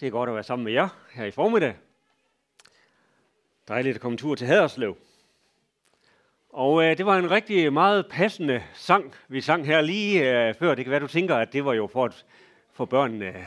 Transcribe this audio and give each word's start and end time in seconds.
Det 0.00 0.06
er 0.06 0.10
godt 0.10 0.28
at 0.28 0.34
være 0.34 0.44
sammen 0.44 0.64
med 0.64 0.72
jer 0.72 0.88
her 1.12 1.24
i 1.24 1.30
formiddag. 1.30 1.74
Dejligt 3.68 3.94
at 3.94 4.00
komme 4.00 4.18
tur 4.18 4.34
til 4.34 4.46
Haderslev. 4.46 4.96
Og 6.48 6.84
øh, 6.84 6.98
det 6.98 7.06
var 7.06 7.18
en 7.18 7.30
rigtig 7.30 7.72
meget 7.72 8.06
passende 8.10 8.62
sang, 8.74 9.14
vi 9.28 9.40
sang 9.40 9.66
her 9.66 9.80
lige 9.80 10.48
øh, 10.48 10.54
før. 10.54 10.74
Det 10.74 10.84
kan 10.84 10.90
være, 10.90 11.00
du 11.00 11.06
tænker, 11.06 11.36
at 11.36 11.52
det 11.52 11.64
var 11.64 11.72
jo 11.72 11.86
for 11.86 12.04
at 12.04 12.24
få 12.72 12.84
børnene 12.84 13.26
øh, 13.26 13.44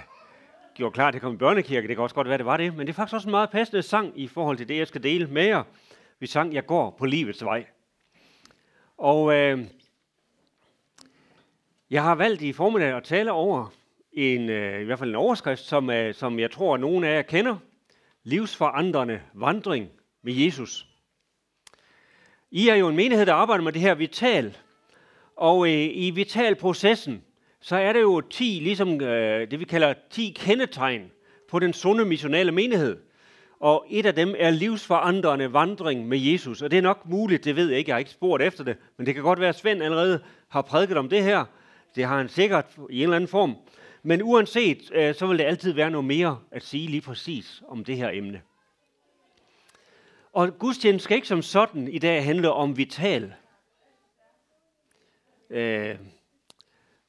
gjort 0.73 0.93
klar 0.93 1.11
til 1.11 1.17
at 1.17 1.21
komme 1.21 1.35
i 1.35 1.37
børnekirke. 1.37 1.87
Det 1.87 1.95
kan 1.95 2.03
også 2.03 2.15
godt 2.15 2.29
være, 2.29 2.37
det 2.37 2.45
var 2.45 2.57
det. 2.57 2.75
Men 2.75 2.87
det 2.87 2.93
er 2.93 2.95
faktisk 2.95 3.15
også 3.15 3.27
en 3.27 3.31
meget 3.31 3.49
passende 3.49 3.81
sang 3.81 4.19
i 4.19 4.27
forhold 4.27 4.57
til 4.57 4.69
det, 4.69 4.77
jeg 4.77 4.87
skal 4.87 5.03
dele 5.03 5.27
med 5.27 5.45
jer. 5.45 5.63
Vi 6.19 6.27
sang, 6.27 6.53
jeg 6.53 6.65
går 6.65 6.95
på 6.99 7.05
livets 7.05 7.45
vej. 7.45 7.65
Og 8.97 9.33
øh, 9.33 9.59
jeg 11.89 12.03
har 12.03 12.15
valgt 12.15 12.41
i 12.41 12.53
formiddag 12.53 12.97
at 12.97 13.03
tale 13.03 13.31
over 13.31 13.69
en, 14.17 14.49
øh, 14.49 14.81
i 14.81 14.83
hvert 14.83 14.99
fald 14.99 15.09
en 15.09 15.15
overskrift, 15.15 15.61
som, 15.61 15.89
øh, 15.89 16.13
som 16.13 16.39
jeg 16.39 16.51
tror, 16.51 16.73
at 16.73 16.79
nogen 16.79 17.03
af 17.03 17.15
jer 17.15 17.21
kender. 17.21 17.57
Livsforandrende 18.23 19.21
vandring 19.33 19.89
med 20.23 20.33
Jesus. 20.33 20.87
I 22.51 22.69
er 22.69 22.75
jo 22.75 22.87
en 22.87 22.95
menighed, 22.95 23.25
der 23.25 23.33
arbejder 23.33 23.63
med 23.63 23.71
det 23.71 23.81
her 23.81 23.95
vital. 23.95 24.57
Og 25.35 25.67
øh, 25.67 25.89
i 25.93 26.11
vitalprocessen, 26.15 27.23
så 27.61 27.75
er 27.75 27.93
det 27.93 28.01
jo 28.01 28.21
10, 28.21 28.43
ligesom 28.43 29.01
øh, 29.01 29.51
det 29.51 29.59
vi 29.59 29.65
kalder 29.65 29.93
10 30.09 30.35
kendetegn 30.39 31.11
på 31.49 31.59
den 31.59 31.73
sunde 31.73 32.05
missionale 32.05 32.51
menighed. 32.51 32.97
Og 33.59 33.85
et 33.89 34.05
af 34.05 34.15
dem 34.15 34.35
er 34.37 34.49
livsforandrende 34.49 35.53
vandring 35.53 36.07
med 36.07 36.17
Jesus. 36.17 36.61
Og 36.61 36.71
det 36.71 36.77
er 36.77 36.81
nok 36.81 37.05
muligt, 37.05 37.45
det 37.45 37.55
ved 37.55 37.69
jeg 37.69 37.77
ikke, 37.77 37.89
jeg 37.89 37.95
har 37.95 37.99
ikke 37.99 38.11
spurgt 38.11 38.43
efter 38.43 38.63
det, 38.63 38.77
men 38.97 39.05
det 39.05 39.13
kan 39.13 39.23
godt 39.23 39.39
være, 39.39 39.49
at 39.49 39.57
Svend 39.57 39.83
allerede 39.83 40.23
har 40.47 40.61
prædiket 40.61 40.97
om 40.97 41.09
det 41.09 41.23
her. 41.23 41.45
Det 41.95 42.05
har 42.05 42.17
han 42.17 42.29
sikkert 42.29 42.65
i 42.89 42.97
en 42.97 43.03
eller 43.03 43.15
anden 43.15 43.27
form. 43.27 43.55
Men 44.07 44.21
uanset, 44.21 44.91
øh, 44.93 45.15
så 45.15 45.27
vil 45.27 45.37
det 45.37 45.43
altid 45.43 45.71
være 45.73 45.91
noget 45.91 46.05
mere 46.05 46.39
at 46.51 46.63
sige 46.63 46.87
lige 46.87 47.01
præcis 47.01 47.63
om 47.67 47.83
det 47.83 47.97
her 47.97 48.09
emne. 48.09 48.41
Og 50.33 50.59
gudstjenesten 50.59 51.03
skal 51.03 51.15
ikke 51.15 51.27
som 51.27 51.41
sådan 51.41 51.87
i 51.87 51.99
dag 51.99 52.23
handle 52.25 52.51
om 52.51 52.77
vital. 52.77 53.33
Øh, 55.49 55.95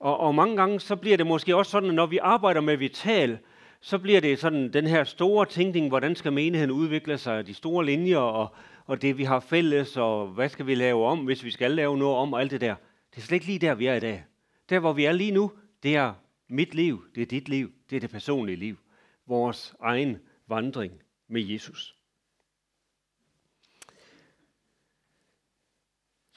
og, 0.01 0.21
og 0.21 0.35
mange 0.35 0.57
gange 0.57 0.81
så 0.81 0.97
bliver 0.97 1.17
det 1.17 1.27
måske 1.27 1.57
også 1.57 1.71
sådan, 1.71 1.89
at 1.89 1.95
når 1.95 2.07
vi 2.07 2.19
arbejder 2.19 2.61
med 2.61 2.77
vital, 2.77 3.39
så 3.81 3.99
bliver 3.99 4.21
det 4.21 4.39
sådan 4.39 4.73
den 4.73 4.87
her 4.87 5.05
store 5.05 5.47
tænkning, 5.47 5.89
hvordan 5.89 6.17
skal 6.17 6.33
menigheden 6.33 6.71
udvikle 6.71 7.19
sig, 7.19 7.47
de 7.47 7.55
store 7.55 7.85
linjer, 7.87 8.19
og, 8.19 8.49
og 8.87 9.03
det 9.03 9.19
vi 9.19 9.25
har 9.25 9.41
fælles, 9.41 9.97
og 9.97 10.27
hvad 10.27 10.49
skal 10.49 10.67
vi 10.67 10.75
lave 10.75 11.07
om, 11.07 11.19
hvis 11.19 11.45
vi 11.45 11.51
skal 11.51 11.71
lave 11.71 11.99
noget 11.99 12.17
om, 12.17 12.33
og 12.33 12.41
alt 12.41 12.51
det 12.51 12.61
der. 12.61 12.75
Det 13.11 13.17
er 13.17 13.21
slet 13.21 13.37
ikke 13.37 13.47
lige 13.47 13.59
der, 13.59 13.75
vi 13.75 13.87
er 13.87 13.95
i 13.95 14.01
dag. 14.01 14.25
Der, 14.71 14.79
hvor 14.79 14.93
vi 14.93 15.05
er 15.05 15.13
lige 15.13 15.33
nu, 15.33 15.53
det 15.83 15.97
er 15.97 16.15
mit 16.49 16.75
liv, 16.75 17.15
det 17.15 17.23
er 17.23 17.27
dit 17.27 17.49
liv, 17.49 17.73
det 17.91 17.97
er 17.97 18.01
det 18.01 18.11
personlige 18.11 18.57
liv. 18.57 18.79
Vores 19.27 19.75
egen 19.81 20.19
vandring 20.47 21.03
med 21.27 21.43
Jesus. 21.43 21.97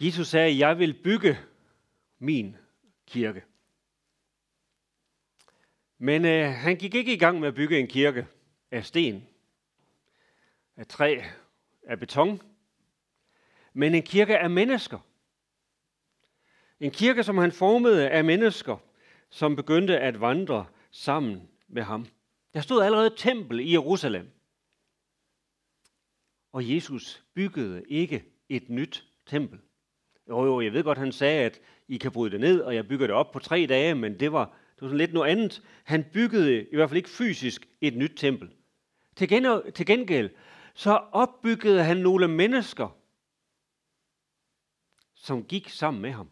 Jesus 0.02 0.28
sagde, 0.28 0.68
jeg 0.68 0.80
vil 0.80 0.94
bygge 1.04 1.38
min 2.20 2.58
kirke. 3.08 3.44
Men 5.98 6.26
øh, 6.26 6.52
han 6.52 6.76
gik 6.76 6.96
ikke 6.96 7.14
i 7.14 7.18
gang 7.18 7.40
med 7.40 7.48
at 7.48 7.56
bygge 7.56 7.80
en 7.80 7.88
kirke 7.88 8.28
af 8.72 8.86
sten, 8.86 9.28
af 10.76 10.88
træ, 10.88 11.22
af 11.84 12.00
beton, 12.00 12.42
men 13.74 13.96
en 13.96 14.04
kirke 14.04 14.38
af 14.38 14.50
mennesker. 14.50 15.00
En 16.80 16.92
kirke, 16.92 17.24
som 17.24 17.38
han 17.38 17.52
formede 17.52 18.10
af 18.10 18.24
mennesker, 18.24 18.78
som 19.32 19.56
begyndte 19.56 20.00
at 20.00 20.22
vandre 20.22 20.66
sammen 20.92 21.50
med 21.68 21.84
ham. 21.84 22.06
Der 22.54 22.62
stod 22.62 22.84
allerede 22.84 23.08
et 23.08 23.14
tempel 23.18 23.60
i 23.60 23.72
Jerusalem. 23.72 24.30
Og 26.52 26.74
Jesus 26.74 27.24
byggede 27.34 27.84
ikke 27.88 28.26
et 28.50 28.70
nyt 28.70 29.06
tempel. 29.26 29.60
Jo, 30.30 30.46
jo, 30.46 30.62
jeg 30.62 30.74
ved 30.74 30.84
godt, 30.84 30.98
han 30.98 31.12
sagde, 31.12 31.46
at 31.46 31.62
I 31.88 31.98
kan 31.98 32.12
bryde 32.12 32.32
det 32.32 32.40
ned, 32.40 32.62
og 32.62 32.76
jeg 32.76 32.88
bygger 32.88 33.08
det 33.08 33.16
op 33.16 33.32
på 33.32 33.40
tre 33.40 33.66
dage, 33.70 33.96
men 33.96 34.20
det 34.20 34.32
var, 34.32 34.46
det 34.46 34.82
var 34.82 34.88
sådan 34.88 34.98
lidt 34.98 35.14
noget 35.14 35.32
andet. 35.32 35.62
Han 35.84 36.06
byggede 36.14 36.68
i 36.72 36.76
hvert 36.76 36.90
fald 36.90 36.98
ikke 36.98 37.10
fysisk 37.10 37.70
et 37.82 37.96
nyt 37.98 38.14
tempel. 38.16 38.54
Til, 39.16 39.30
gen, 39.30 39.72
til 39.74 39.86
gengæld, 39.86 40.30
så 40.74 40.92
opbyggede 41.12 41.84
han 41.84 41.98
nogle 41.98 42.28
mennesker, 42.28 42.98
som 45.16 45.44
gik 45.44 45.70
sammen 45.70 46.02
med 46.02 46.12
ham. 46.12 46.30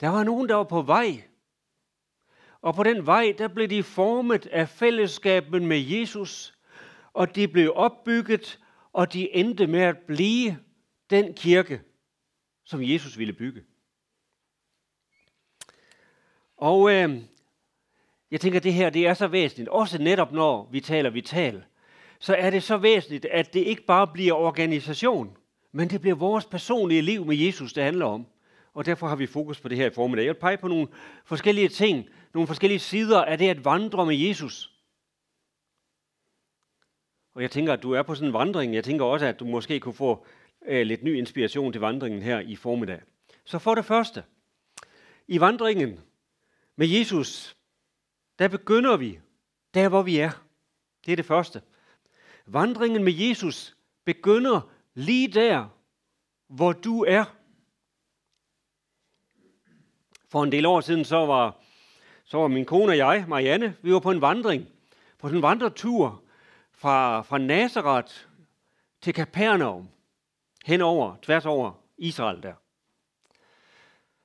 Der 0.00 0.08
var 0.08 0.24
nogen, 0.24 0.48
der 0.48 0.54
var 0.54 0.64
på 0.64 0.82
vej. 0.82 1.22
Og 2.62 2.74
på 2.74 2.82
den 2.82 3.06
vej, 3.06 3.34
der 3.38 3.48
blev 3.48 3.68
de 3.68 3.82
formet 3.82 4.46
af 4.46 4.68
fællesskabet 4.68 5.62
med 5.62 5.78
Jesus, 5.78 6.54
og 7.12 7.34
de 7.34 7.48
blev 7.48 7.72
opbygget, 7.74 8.60
og 8.92 9.12
de 9.12 9.34
endte 9.34 9.66
med 9.66 9.80
at 9.80 9.98
blive 9.98 10.58
den 11.10 11.34
kirke, 11.34 11.80
som 12.64 12.82
Jesus 12.82 13.18
ville 13.18 13.32
bygge. 13.32 13.62
Og 16.56 16.92
øh, 16.92 17.22
jeg 18.30 18.40
tænker, 18.40 18.58
at 18.58 18.64
det 18.64 18.72
her 18.72 18.90
det 18.90 19.06
er 19.06 19.14
så 19.14 19.26
væsentligt, 19.26 19.68
også 19.68 19.98
netop 19.98 20.32
når 20.32 20.68
vi 20.70 20.80
taler 20.80 21.10
vital, 21.10 21.64
så 22.18 22.34
er 22.34 22.50
det 22.50 22.62
så 22.62 22.76
væsentligt, 22.76 23.24
at 23.24 23.54
det 23.54 23.60
ikke 23.60 23.82
bare 23.82 24.06
bliver 24.06 24.32
organisation, 24.32 25.36
men 25.72 25.90
det 25.90 26.00
bliver 26.00 26.16
vores 26.16 26.46
personlige 26.46 27.02
liv 27.02 27.24
med 27.24 27.36
Jesus, 27.36 27.72
det 27.72 27.84
handler 27.84 28.06
om. 28.06 28.26
Og 28.74 28.86
derfor 28.86 29.06
har 29.06 29.16
vi 29.16 29.26
fokus 29.26 29.60
på 29.60 29.68
det 29.68 29.78
her 29.78 29.86
i 29.86 29.94
formiddag. 29.94 30.24
Jeg 30.24 30.34
vil 30.34 30.40
pege 30.40 30.56
på 30.56 30.68
nogle 30.68 30.88
forskellige 31.24 31.68
ting, 31.68 32.08
nogle 32.34 32.46
forskellige 32.46 32.78
sider 32.78 33.24
af 33.24 33.38
det 33.38 33.48
at 33.48 33.64
vandre 33.64 34.06
med 34.06 34.16
Jesus. 34.16 34.72
Og 37.34 37.42
jeg 37.42 37.50
tænker, 37.50 37.72
at 37.72 37.82
du 37.82 37.92
er 37.92 38.02
på 38.02 38.14
sådan 38.14 38.28
en 38.28 38.32
vandring. 38.32 38.74
Jeg 38.74 38.84
tænker 38.84 39.04
også, 39.04 39.26
at 39.26 39.40
du 39.40 39.44
måske 39.44 39.80
kunne 39.80 39.94
få 39.94 40.26
øh, 40.66 40.86
lidt 40.86 41.02
ny 41.02 41.18
inspiration 41.18 41.72
til 41.72 41.80
vandringen 41.80 42.22
her 42.22 42.40
i 42.40 42.56
formiddag. 42.56 43.00
Så 43.44 43.58
for 43.58 43.74
det 43.74 43.84
første, 43.84 44.24
i 45.28 45.40
vandringen 45.40 46.00
med 46.76 46.86
Jesus, 46.86 47.56
der 48.38 48.48
begynder 48.48 48.96
vi 48.96 49.18
der, 49.74 49.88
hvor 49.88 50.02
vi 50.02 50.18
er. 50.18 50.30
Det 51.06 51.12
er 51.12 51.16
det 51.16 51.24
første. 51.24 51.62
Vandringen 52.46 53.04
med 53.04 53.12
Jesus 53.12 53.76
begynder 54.04 54.70
lige 54.94 55.28
der, 55.28 55.68
hvor 56.48 56.72
du 56.72 57.04
er. 57.04 57.24
For 60.32 60.42
en 60.42 60.52
del 60.52 60.66
år 60.66 60.80
siden, 60.80 61.04
så 61.04 61.26
var, 61.26 61.56
så 62.24 62.38
var 62.38 62.48
min 62.48 62.64
kone 62.64 62.92
og 62.92 62.96
jeg, 62.96 63.24
Marianne, 63.28 63.76
vi 63.82 63.92
var 63.92 64.00
på 64.00 64.10
en 64.10 64.20
vandring. 64.20 64.68
På 65.18 65.28
en 65.28 65.42
vandretur 65.42 66.22
fra, 66.72 67.22
fra 67.22 67.38
Nazareth 67.38 68.12
til 69.00 69.14
Capernaum 69.14 69.88
henover, 70.64 71.16
tværs 71.22 71.46
over 71.46 71.72
Israel 71.98 72.42
der. 72.42 72.54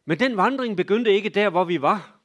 Men 0.05 0.19
den 0.19 0.37
vandring 0.37 0.77
begyndte 0.77 1.11
ikke 1.11 1.29
der, 1.29 1.49
hvor 1.49 1.63
vi 1.63 1.81
var. 1.81 2.19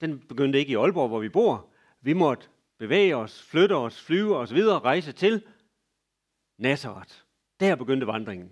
Den 0.00 0.18
begyndte 0.18 0.58
ikke 0.58 0.72
i 0.72 0.76
Aalborg, 0.76 1.08
hvor 1.08 1.20
vi 1.20 1.28
bor. 1.28 1.66
Vi 2.00 2.12
måtte 2.12 2.48
bevæge 2.78 3.16
os, 3.16 3.42
flytte 3.42 3.76
os, 3.76 4.02
flyve 4.02 4.36
os 4.36 4.54
videre, 4.54 4.78
rejse 4.78 5.12
til 5.12 5.42
Nazareth. 6.58 7.14
Der 7.60 7.76
begyndte 7.76 8.06
vandringen. 8.06 8.50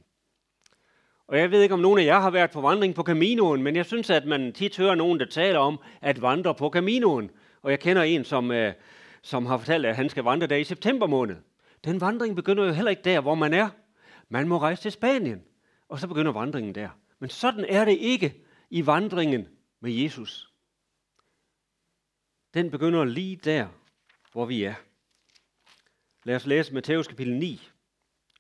Og 1.28 1.38
jeg 1.38 1.50
ved 1.50 1.62
ikke, 1.62 1.74
om 1.74 1.80
nogen 1.80 1.98
af 1.98 2.04
jer 2.04 2.20
har 2.20 2.30
været 2.30 2.50
på 2.50 2.60
vandring 2.60 2.94
på 2.94 3.02
Caminoen, 3.02 3.62
men 3.62 3.76
jeg 3.76 3.86
synes, 3.86 4.10
at 4.10 4.24
man 4.26 4.52
tit 4.52 4.76
hører 4.76 4.94
nogen, 4.94 5.20
der 5.20 5.26
taler 5.26 5.58
om 5.58 5.80
at 6.00 6.22
vandre 6.22 6.54
på 6.54 6.70
Caminoen. 6.70 7.30
Og 7.62 7.70
jeg 7.70 7.80
kender 7.80 8.02
en, 8.02 8.24
som, 8.24 8.50
øh, 8.50 8.74
som 9.22 9.46
har 9.46 9.58
fortalt, 9.58 9.86
at 9.86 9.96
han 9.96 10.08
skal 10.08 10.24
vandre 10.24 10.46
der 10.46 10.56
i 10.56 10.64
september 10.64 11.06
måned. 11.06 11.36
Den 11.84 12.00
vandring 12.00 12.36
begynder 12.36 12.64
jo 12.64 12.72
heller 12.72 12.90
ikke 12.90 13.02
der, 13.02 13.20
hvor 13.20 13.34
man 13.34 13.54
er. 13.54 13.68
Man 14.28 14.48
må 14.48 14.58
rejse 14.58 14.82
til 14.82 14.92
Spanien, 14.92 15.42
og 15.88 15.98
så 15.98 16.08
begynder 16.08 16.32
vandringen 16.32 16.74
der. 16.74 16.88
Men 17.18 17.30
sådan 17.30 17.64
er 17.68 17.84
det 17.84 17.96
ikke 18.00 18.44
i 18.70 18.86
vandringen 18.86 19.48
med 19.80 19.92
Jesus. 19.92 20.52
Den 22.54 22.70
begynder 22.70 23.04
lige 23.04 23.36
der, 23.36 23.68
hvor 24.32 24.44
vi 24.44 24.64
er. 24.64 24.74
Lad 26.24 26.36
os 26.36 26.46
læse 26.46 26.74
Matthæus 26.74 27.06
kapitel 27.06 27.36
9, 27.36 27.68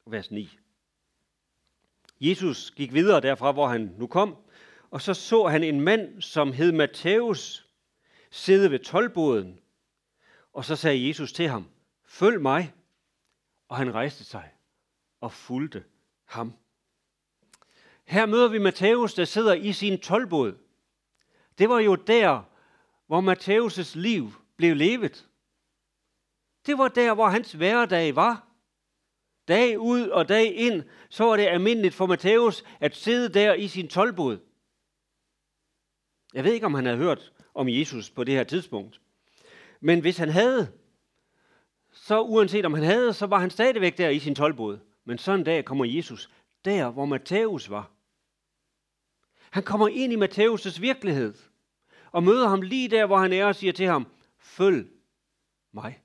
vers 0.06 0.30
9. 0.30 0.58
Jesus 2.20 2.70
gik 2.70 2.94
videre 2.94 3.20
derfra, 3.20 3.52
hvor 3.52 3.66
han 3.66 3.94
nu 3.98 4.06
kom, 4.06 4.36
og 4.90 5.02
så 5.02 5.14
så 5.14 5.46
han 5.46 5.64
en 5.64 5.80
mand, 5.80 6.22
som 6.22 6.52
hed 6.52 6.72
Matthæus, 6.72 7.66
sidde 8.30 8.70
ved 8.70 8.78
tolvboden. 8.78 9.60
Og 10.52 10.64
så 10.64 10.76
sagde 10.76 11.08
Jesus 11.08 11.32
til 11.32 11.48
ham, 11.48 11.68
følg 12.04 12.40
mig. 12.40 12.74
Og 13.68 13.76
han 13.76 13.94
rejste 13.94 14.24
sig 14.24 14.52
og 15.20 15.32
fulgte 15.32 15.84
ham. 16.24 16.52
Her 18.04 18.26
møder 18.26 18.48
vi 18.48 18.58
Matthæus, 18.58 19.14
der 19.14 19.24
sidder 19.24 19.54
i 19.54 19.72
sin 19.72 20.00
tolvbod. 20.00 20.54
Det 21.58 21.68
var 21.68 21.78
jo 21.78 21.94
der, 21.94 22.42
hvor 23.06 23.20
Matthæus' 23.20 23.98
liv 23.98 24.32
blev 24.56 24.76
levet. 24.76 25.28
Det 26.66 26.78
var 26.78 26.88
der, 26.88 27.14
hvor 27.14 27.28
hans 27.28 27.52
hverdag 27.52 28.16
var. 28.16 28.47
Dag 29.48 29.78
ud 29.78 30.08
og 30.08 30.28
dag 30.28 30.56
ind, 30.56 30.82
så 31.08 31.24
var 31.24 31.36
det 31.36 31.46
almindeligt 31.46 31.94
for 31.94 32.06
Matthæus 32.06 32.64
at 32.80 32.96
sidde 32.96 33.28
der 33.28 33.54
i 33.54 33.68
sin 33.68 33.88
tolvbod. 33.88 34.38
Jeg 36.34 36.44
ved 36.44 36.52
ikke, 36.52 36.66
om 36.66 36.74
han 36.74 36.84
havde 36.84 36.98
hørt 36.98 37.32
om 37.54 37.68
Jesus 37.68 38.10
på 38.10 38.24
det 38.24 38.34
her 38.34 38.44
tidspunkt. 38.44 39.00
Men 39.80 40.00
hvis 40.00 40.16
han 40.16 40.28
havde, 40.28 40.72
så 41.92 42.20
uanset 42.20 42.64
om 42.64 42.74
han 42.74 42.84
havde, 42.84 43.12
så 43.12 43.26
var 43.26 43.38
han 43.38 43.50
stadigvæk 43.50 43.98
der 43.98 44.08
i 44.08 44.18
sin 44.18 44.34
tolvbod. 44.34 44.78
Men 45.04 45.18
sådan 45.18 45.40
en 45.40 45.44
dag 45.44 45.64
kommer 45.64 45.84
Jesus 45.84 46.30
der, 46.64 46.90
hvor 46.90 47.04
Matthæus 47.04 47.70
var. 47.70 47.90
Han 49.50 49.62
kommer 49.62 49.88
ind 49.88 50.12
i 50.12 50.16
Matthæus' 50.16 50.80
virkelighed 50.80 51.34
og 52.12 52.22
møder 52.22 52.48
ham 52.48 52.62
lige 52.62 52.88
der, 52.88 53.06
hvor 53.06 53.16
han 53.16 53.32
er 53.32 53.46
og 53.46 53.54
siger 53.54 53.72
til 53.72 53.86
ham, 53.86 54.06
følg 54.38 54.88
mig. 55.72 56.02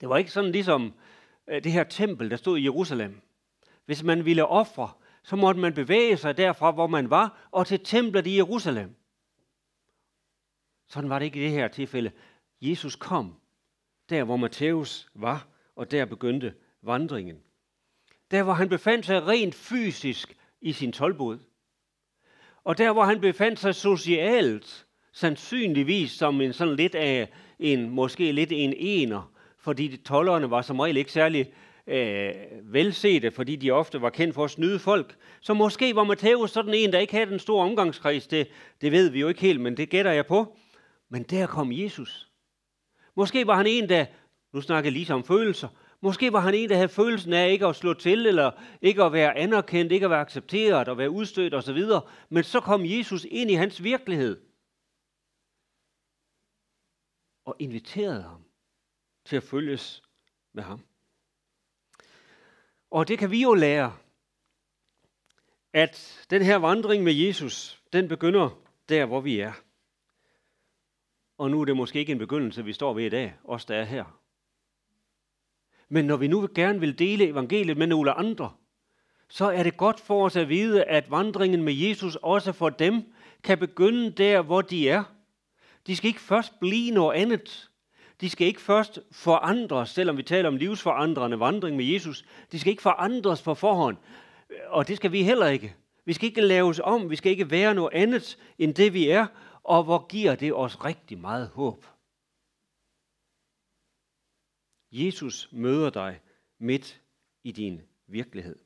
Det 0.00 0.08
var 0.08 0.16
ikke 0.16 0.30
sådan 0.30 0.52
ligesom 0.52 0.94
øh, 1.48 1.64
det 1.64 1.72
her 1.72 1.84
tempel, 1.84 2.30
der 2.30 2.36
stod 2.36 2.58
i 2.58 2.64
Jerusalem. 2.64 3.20
Hvis 3.86 4.02
man 4.02 4.24
ville 4.24 4.46
ofre, 4.46 4.90
så 5.22 5.36
måtte 5.36 5.60
man 5.60 5.74
bevæge 5.74 6.16
sig 6.16 6.36
derfra, 6.36 6.70
hvor 6.70 6.86
man 6.86 7.10
var, 7.10 7.48
og 7.50 7.66
til 7.66 7.80
templet 7.84 8.26
i 8.26 8.36
Jerusalem. 8.36 8.94
Sådan 10.88 11.10
var 11.10 11.18
det 11.18 11.26
ikke 11.26 11.40
i 11.40 11.42
det 11.42 11.50
her 11.50 11.68
tilfælde. 11.68 12.10
Jesus 12.60 12.96
kom 12.96 13.34
der, 14.08 14.24
hvor 14.24 14.36
Matthæus 14.36 15.08
var, 15.14 15.46
og 15.76 15.90
der 15.90 16.04
begyndte 16.04 16.54
vandringen. 16.82 17.38
Der, 18.30 18.42
hvor 18.42 18.52
han 18.52 18.68
befandt 18.68 19.06
sig 19.06 19.26
rent 19.26 19.54
fysisk 19.54 20.36
i 20.60 20.72
sin 20.72 20.92
tolvbod. 20.92 21.38
Og 22.64 22.78
der, 22.78 22.92
hvor 22.92 23.04
han 23.04 23.20
befandt 23.20 23.58
sig 23.58 23.74
socialt, 23.74 24.86
sandsynligvis 25.12 26.10
som 26.10 26.40
en 26.40 26.52
sådan 26.52 26.76
lidt 26.76 26.94
af 26.94 27.28
en, 27.58 27.90
måske 27.90 28.32
lidt 28.32 28.52
en 28.52 28.74
ener, 28.76 29.32
fordi 29.60 29.96
tollerne 29.96 30.50
var 30.50 30.62
som 30.62 30.80
regel 30.80 30.96
ikke 30.96 31.12
særlig 31.12 31.52
øh, 31.86 32.34
velsete, 32.62 33.30
fordi 33.30 33.56
de 33.56 33.70
ofte 33.70 34.02
var 34.02 34.10
kendt 34.10 34.34
for 34.34 34.44
at 34.44 34.50
snyde 34.50 34.78
folk. 34.78 35.16
Så 35.40 35.54
måske 35.54 35.96
var 35.96 36.04
Matthæus 36.04 36.50
sådan 36.50 36.74
en, 36.74 36.92
der 36.92 36.98
ikke 36.98 37.12
havde 37.12 37.30
den 37.30 37.38
store 37.38 37.64
omgangskreds. 37.64 38.26
Det, 38.26 38.48
det 38.80 38.92
ved 38.92 39.10
vi 39.10 39.20
jo 39.20 39.28
ikke 39.28 39.40
helt, 39.40 39.60
men 39.60 39.76
det 39.76 39.90
gætter 39.90 40.12
jeg 40.12 40.26
på. 40.26 40.56
Men 41.08 41.22
der 41.22 41.46
kom 41.46 41.72
Jesus. 41.72 42.28
Måske 43.16 43.46
var 43.46 43.54
han 43.54 43.66
en, 43.66 43.88
der, 43.88 44.06
nu 44.52 44.60
snakker 44.60 44.90
jeg 44.90 44.92
lige 44.92 45.14
om 45.14 45.24
følelser, 45.24 45.68
måske 46.00 46.32
var 46.32 46.40
han 46.40 46.54
en, 46.54 46.68
der 46.68 46.74
havde 46.74 46.88
følelsen 46.88 47.32
af 47.32 47.50
ikke 47.50 47.66
at 47.66 47.76
slå 47.76 47.94
til, 47.94 48.26
eller 48.26 48.50
ikke 48.82 49.02
at 49.02 49.12
være 49.12 49.36
anerkendt, 49.36 49.92
ikke 49.92 50.04
at 50.04 50.10
være 50.10 50.20
accepteret, 50.20 50.88
og 50.88 50.98
være 50.98 51.10
udstødt 51.10 51.54
osv. 51.54 51.82
Men 52.28 52.44
så 52.44 52.60
kom 52.60 52.84
Jesus 52.84 53.26
ind 53.30 53.50
i 53.50 53.54
hans 53.54 53.82
virkelighed 53.82 54.40
og 57.44 57.56
inviterede 57.58 58.22
ham 58.22 58.47
til 59.28 59.36
at 59.36 59.42
følges 59.42 60.02
med 60.52 60.62
ham. 60.62 60.84
Og 62.90 63.08
det 63.08 63.18
kan 63.18 63.30
vi 63.30 63.42
jo 63.42 63.54
lære, 63.54 63.96
at 65.72 66.26
den 66.30 66.42
her 66.42 66.56
vandring 66.56 67.04
med 67.04 67.12
Jesus, 67.12 67.82
den 67.92 68.08
begynder 68.08 68.62
der, 68.88 69.06
hvor 69.06 69.20
vi 69.20 69.40
er. 69.40 69.52
Og 71.38 71.50
nu 71.50 71.60
er 71.60 71.64
det 71.64 71.76
måske 71.76 71.98
ikke 71.98 72.12
en 72.12 72.18
begyndelse, 72.18 72.64
vi 72.64 72.72
står 72.72 72.94
ved 72.94 73.04
i 73.04 73.08
dag, 73.08 73.34
os 73.44 73.64
der 73.64 73.76
er 73.76 73.84
her. 73.84 74.20
Men 75.88 76.04
når 76.04 76.16
vi 76.16 76.28
nu 76.28 76.48
gerne 76.54 76.80
vil 76.80 76.98
dele 76.98 77.24
evangeliet 77.24 77.76
med 77.76 77.86
nogle 77.86 78.12
andre, 78.12 78.52
så 79.28 79.44
er 79.44 79.62
det 79.62 79.76
godt 79.76 80.00
for 80.00 80.24
os 80.24 80.36
at 80.36 80.48
vide, 80.48 80.84
at 80.84 81.10
vandringen 81.10 81.62
med 81.62 81.72
Jesus 81.72 82.16
også 82.16 82.52
for 82.52 82.68
dem 82.68 83.12
kan 83.42 83.58
begynde 83.58 84.10
der, 84.10 84.42
hvor 84.42 84.62
de 84.62 84.88
er. 84.88 85.04
De 85.86 85.96
skal 85.96 86.08
ikke 86.08 86.20
først 86.20 86.60
blive 86.60 86.94
noget 86.94 87.16
andet. 87.16 87.70
De 88.20 88.30
skal 88.30 88.46
ikke 88.46 88.60
først 88.60 89.00
forandres, 89.12 89.90
selvom 89.90 90.16
vi 90.16 90.22
taler 90.22 90.48
om 90.48 90.56
livsforandrende 90.56 91.40
vandring 91.40 91.76
med 91.76 91.84
Jesus. 91.84 92.24
De 92.52 92.60
skal 92.60 92.70
ikke 92.70 92.82
forandres 92.82 93.42
på 93.42 93.54
forhånd. 93.54 93.96
Og 94.66 94.88
det 94.88 94.96
skal 94.96 95.12
vi 95.12 95.22
heller 95.22 95.46
ikke. 95.46 95.76
Vi 96.04 96.12
skal 96.12 96.28
ikke 96.28 96.40
laves 96.40 96.80
om. 96.80 97.10
Vi 97.10 97.16
skal 97.16 97.32
ikke 97.32 97.50
være 97.50 97.74
noget 97.74 97.92
andet 97.92 98.38
end 98.58 98.74
det, 98.74 98.94
vi 98.94 99.08
er. 99.08 99.26
Og 99.62 99.84
hvor 99.84 100.06
giver 100.06 100.34
det 100.34 100.54
os 100.54 100.84
rigtig 100.84 101.18
meget 101.18 101.48
håb. 101.48 101.86
Jesus 104.92 105.48
møder 105.52 105.90
dig 105.90 106.20
midt 106.58 107.00
i 107.44 107.52
din 107.52 107.80
virkelighed. 108.06 108.58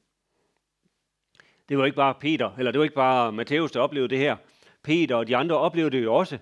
Det 1.69 1.78
var 1.78 1.84
ikke 1.84 1.96
bare 1.96 2.14
Peter, 2.14 2.50
eller 2.58 2.70
det 2.70 2.78
var 2.78 2.84
ikke 2.84 2.94
bare 2.94 3.32
Matthæus, 3.32 3.72
der 3.72 3.81
oplevede 3.81 4.08
det 4.08 4.19
her. 4.19 4.37
Peter 4.82 5.16
og 5.16 5.26
de 5.26 5.37
andre 5.37 5.56
oplevede 5.56 5.96
det 5.96 6.04
jo 6.04 6.14
også. 6.14 6.38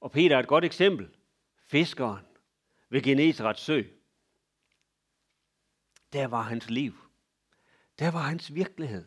Og 0.00 0.10
Peter 0.10 0.36
er 0.36 0.40
et 0.40 0.46
godt 0.46 0.64
eksempel. 0.64 1.08
Fiskeren 1.66 2.26
ved 2.88 3.02
Genesrets 3.02 3.60
sø. 3.60 3.82
Der 6.12 6.26
var 6.26 6.42
hans 6.42 6.70
liv. 6.70 6.94
Der 7.98 8.10
var 8.10 8.20
hans 8.20 8.54
virkelighed. 8.54 9.04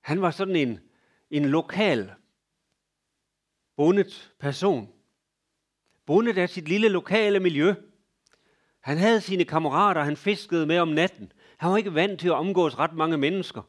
Han 0.00 0.22
var 0.22 0.30
sådan 0.30 0.56
en, 0.56 0.80
en 1.30 1.44
lokal, 1.44 2.14
bundet 3.76 4.34
person. 4.38 4.92
Bundet 6.06 6.38
af 6.38 6.50
sit 6.50 6.68
lille 6.68 6.88
lokale 6.88 7.40
miljø. 7.40 7.74
Han 8.80 8.98
havde 8.98 9.20
sine 9.20 9.44
kammerater, 9.44 10.02
han 10.02 10.16
fiskede 10.16 10.66
med 10.66 10.78
om 10.78 10.88
natten. 10.88 11.32
Han 11.56 11.70
var 11.70 11.76
ikke 11.76 11.94
vant 11.94 12.20
til 12.20 12.28
at 12.28 12.34
omgås 12.34 12.78
ret 12.78 12.92
mange 12.92 13.18
mennesker. 13.18 13.62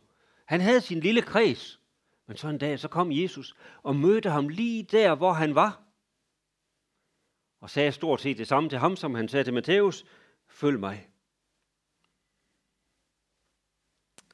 Han 0.45 0.61
havde 0.61 0.81
sin 0.81 0.99
lille 0.99 1.21
kreds. 1.21 1.79
Men 2.27 2.37
så 2.37 2.47
en 2.47 2.57
dag, 2.57 2.79
så 2.79 2.87
kom 2.87 3.11
Jesus 3.11 3.55
og 3.83 3.95
mødte 3.95 4.29
ham 4.29 4.49
lige 4.49 4.83
der, 4.83 5.15
hvor 5.15 5.33
han 5.33 5.55
var 5.55 5.86
og 7.59 7.69
sagde 7.69 7.91
stort 7.91 8.21
set 8.21 8.37
det 8.37 8.47
samme 8.47 8.69
til 8.69 8.77
ham, 8.77 8.95
som 8.95 9.15
han 9.15 9.27
sagde 9.27 9.43
til 9.43 9.53
Matthæus, 9.53 10.05
følg 10.47 10.79
mig. 10.79 11.09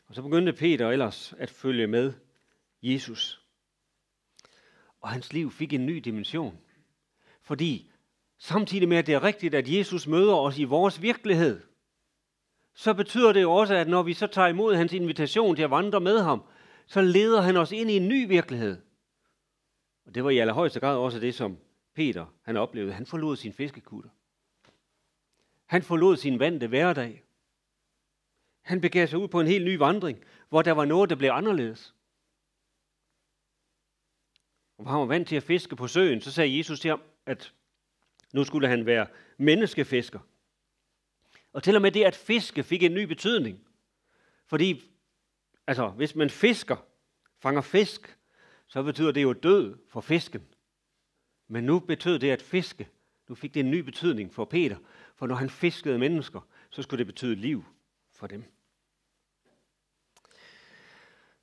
Og 0.05 0.15
så 0.15 0.21
begyndte 0.21 0.53
Peter 0.53 0.89
ellers 0.89 1.33
at 1.37 1.49
følge 1.49 1.87
med 1.87 2.13
Jesus. 2.81 3.41
Og 5.01 5.09
hans 5.09 5.33
liv 5.33 5.51
fik 5.51 5.73
en 5.73 5.85
ny 5.85 5.97
dimension. 5.97 6.59
Fordi 7.41 7.91
samtidig 8.37 8.89
med, 8.89 8.97
at 8.97 9.07
det 9.07 9.15
er 9.15 9.23
rigtigt, 9.23 9.55
at 9.55 9.69
Jesus 9.69 10.07
møder 10.07 10.35
os 10.35 10.57
i 10.59 10.63
vores 10.63 11.01
virkelighed, 11.01 11.61
så 12.73 12.93
betyder 12.93 13.33
det 13.33 13.41
jo 13.41 13.51
også, 13.51 13.75
at 13.75 13.87
når 13.87 14.03
vi 14.03 14.13
så 14.13 14.27
tager 14.27 14.47
imod 14.47 14.75
hans 14.75 14.93
invitation 14.93 15.55
til 15.55 15.63
at 15.63 15.71
vandre 15.71 15.99
med 15.99 16.19
ham, 16.19 16.43
så 16.85 17.01
leder 17.01 17.41
han 17.41 17.57
os 17.57 17.71
ind 17.71 17.91
i 17.91 17.97
en 17.97 18.07
ny 18.07 18.27
virkelighed. 18.27 18.81
Og 20.05 20.15
det 20.15 20.23
var 20.23 20.29
i 20.29 20.37
allerhøjeste 20.37 20.79
grad 20.79 20.97
også 20.97 21.19
det, 21.19 21.35
som 21.35 21.57
Peter, 21.93 22.25
han 22.41 22.57
oplevede, 22.57 22.93
han 22.93 23.05
forlod 23.05 23.35
sin 23.35 23.53
fiskekutter. 23.53 24.09
Han 25.65 25.83
forlod 25.83 26.17
sin 26.17 26.39
vante 26.39 26.67
hverdag. 26.67 27.23
Han 28.61 28.81
begav 28.81 29.07
sig 29.07 29.19
ud 29.19 29.27
på 29.27 29.39
en 29.39 29.47
helt 29.47 29.65
ny 29.65 29.77
vandring, 29.77 30.23
hvor 30.49 30.61
der 30.61 30.71
var 30.71 30.85
noget, 30.85 31.09
der 31.09 31.15
blev 31.15 31.29
anderledes. 31.29 31.95
Og 34.77 34.89
han 34.89 34.99
var 34.99 35.05
vant 35.05 35.27
til 35.27 35.35
at 35.35 35.43
fiske 35.43 35.75
på 35.75 35.87
søen, 35.87 36.21
så 36.21 36.31
sagde 36.31 36.57
Jesus 36.57 36.79
til 36.79 36.89
ham, 36.89 37.01
at 37.25 37.53
nu 38.33 38.43
skulle 38.43 38.67
han 38.67 38.85
være 38.85 39.07
menneskefisker. 39.37 40.19
Og 41.53 41.63
til 41.63 41.75
og 41.75 41.81
med 41.81 41.91
det 41.91 42.03
at 42.03 42.15
fiske 42.15 42.63
fik 42.63 42.83
en 42.83 42.93
ny 42.93 43.03
betydning. 43.03 43.67
Fordi, 44.45 44.91
altså, 45.67 45.89
hvis 45.89 46.15
man 46.15 46.29
fisker, 46.29 46.75
fanger 47.39 47.61
fisk, 47.61 48.17
så 48.67 48.83
betyder 48.83 49.11
det 49.11 49.23
jo 49.23 49.33
død 49.33 49.77
for 49.89 50.01
fisken. 50.01 50.52
Men 51.47 51.63
nu 51.63 51.79
betød 51.79 52.19
det 52.19 52.31
at 52.31 52.41
fiske. 52.41 52.87
Nu 53.29 53.35
fik 53.35 53.53
det 53.53 53.59
en 53.59 53.71
ny 53.71 53.79
betydning 53.79 54.33
for 54.33 54.45
Peter. 54.45 54.77
For 55.15 55.27
når 55.27 55.35
han 55.35 55.49
fiskede 55.49 55.99
mennesker, 55.99 56.47
så 56.69 56.81
skulle 56.81 56.97
det 56.97 57.07
betyde 57.07 57.35
liv 57.35 57.63
for 58.11 58.27
dem. 58.27 58.43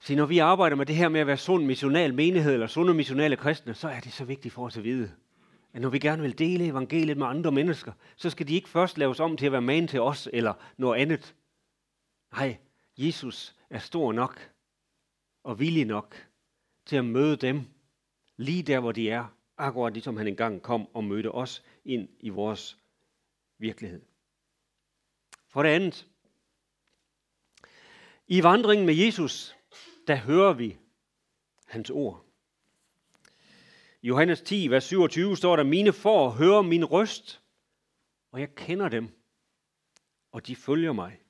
Så 0.00 0.16
når 0.16 0.26
vi 0.26 0.38
arbejder 0.38 0.76
med 0.76 0.86
det 0.86 0.96
her 0.96 1.08
med 1.08 1.20
at 1.20 1.26
være 1.26 1.36
sund 1.36 1.66
missional 1.66 2.14
menighed, 2.14 2.52
eller 2.52 2.66
sunde 2.66 2.94
missionale 2.94 3.36
kristne, 3.36 3.74
så 3.74 3.88
er 3.88 4.00
det 4.00 4.12
så 4.12 4.24
vigtigt 4.24 4.54
for 4.54 4.66
os 4.66 4.76
at 4.76 4.84
vide, 4.84 5.12
at 5.72 5.80
når 5.80 5.88
vi 5.88 5.98
gerne 5.98 6.22
vil 6.22 6.38
dele 6.38 6.66
evangeliet 6.66 7.16
med 7.16 7.26
andre 7.26 7.52
mennesker, 7.52 7.92
så 8.16 8.30
skal 8.30 8.48
de 8.48 8.54
ikke 8.54 8.68
først 8.68 8.98
laves 8.98 9.20
om 9.20 9.36
til 9.36 9.46
at 9.46 9.52
være 9.52 9.62
man 9.62 9.88
til 9.88 10.00
os, 10.00 10.28
eller 10.32 10.54
noget 10.76 11.00
andet. 11.00 11.34
Nej, 12.32 12.56
Jesus 12.98 13.56
er 13.70 13.78
stor 13.78 14.12
nok 14.12 14.50
og 15.44 15.60
villig 15.60 15.84
nok 15.84 16.26
til 16.86 16.96
at 16.96 17.04
møde 17.04 17.36
dem 17.36 17.62
lige 18.36 18.62
der, 18.62 18.80
hvor 18.80 18.92
de 18.92 19.10
er, 19.10 19.34
akkurat 19.60 19.92
ligesom 19.92 20.16
han 20.16 20.28
engang 20.28 20.62
kom 20.62 20.94
og 20.94 21.04
mødte 21.04 21.32
os 21.32 21.64
ind 21.84 22.08
i 22.20 22.28
vores 22.28 22.78
virkelighed. 23.58 24.02
For 25.48 25.62
det 25.62 25.70
andet, 25.70 26.06
i 28.26 28.42
vandringen 28.42 28.86
med 28.86 28.94
Jesus, 28.94 29.56
der 30.06 30.16
hører 30.16 30.52
vi 30.52 30.78
hans 31.66 31.90
ord. 31.90 32.24
I 34.02 34.06
Johannes 34.08 34.40
10, 34.40 34.70
vers 34.70 34.84
27 34.84 35.36
står 35.36 35.56
der, 35.56 35.62
mine 35.62 35.92
får 35.92 36.30
hører 36.30 36.62
min 36.62 36.84
røst, 36.84 37.42
og 38.30 38.40
jeg 38.40 38.54
kender 38.54 38.88
dem, 38.88 39.08
og 40.32 40.46
de 40.46 40.56
følger 40.56 40.92
mig. 40.92 41.20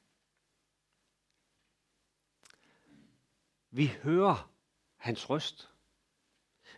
Vi 3.70 3.87
hører 3.87 4.50
hans 4.96 5.30
røst. 5.30 5.70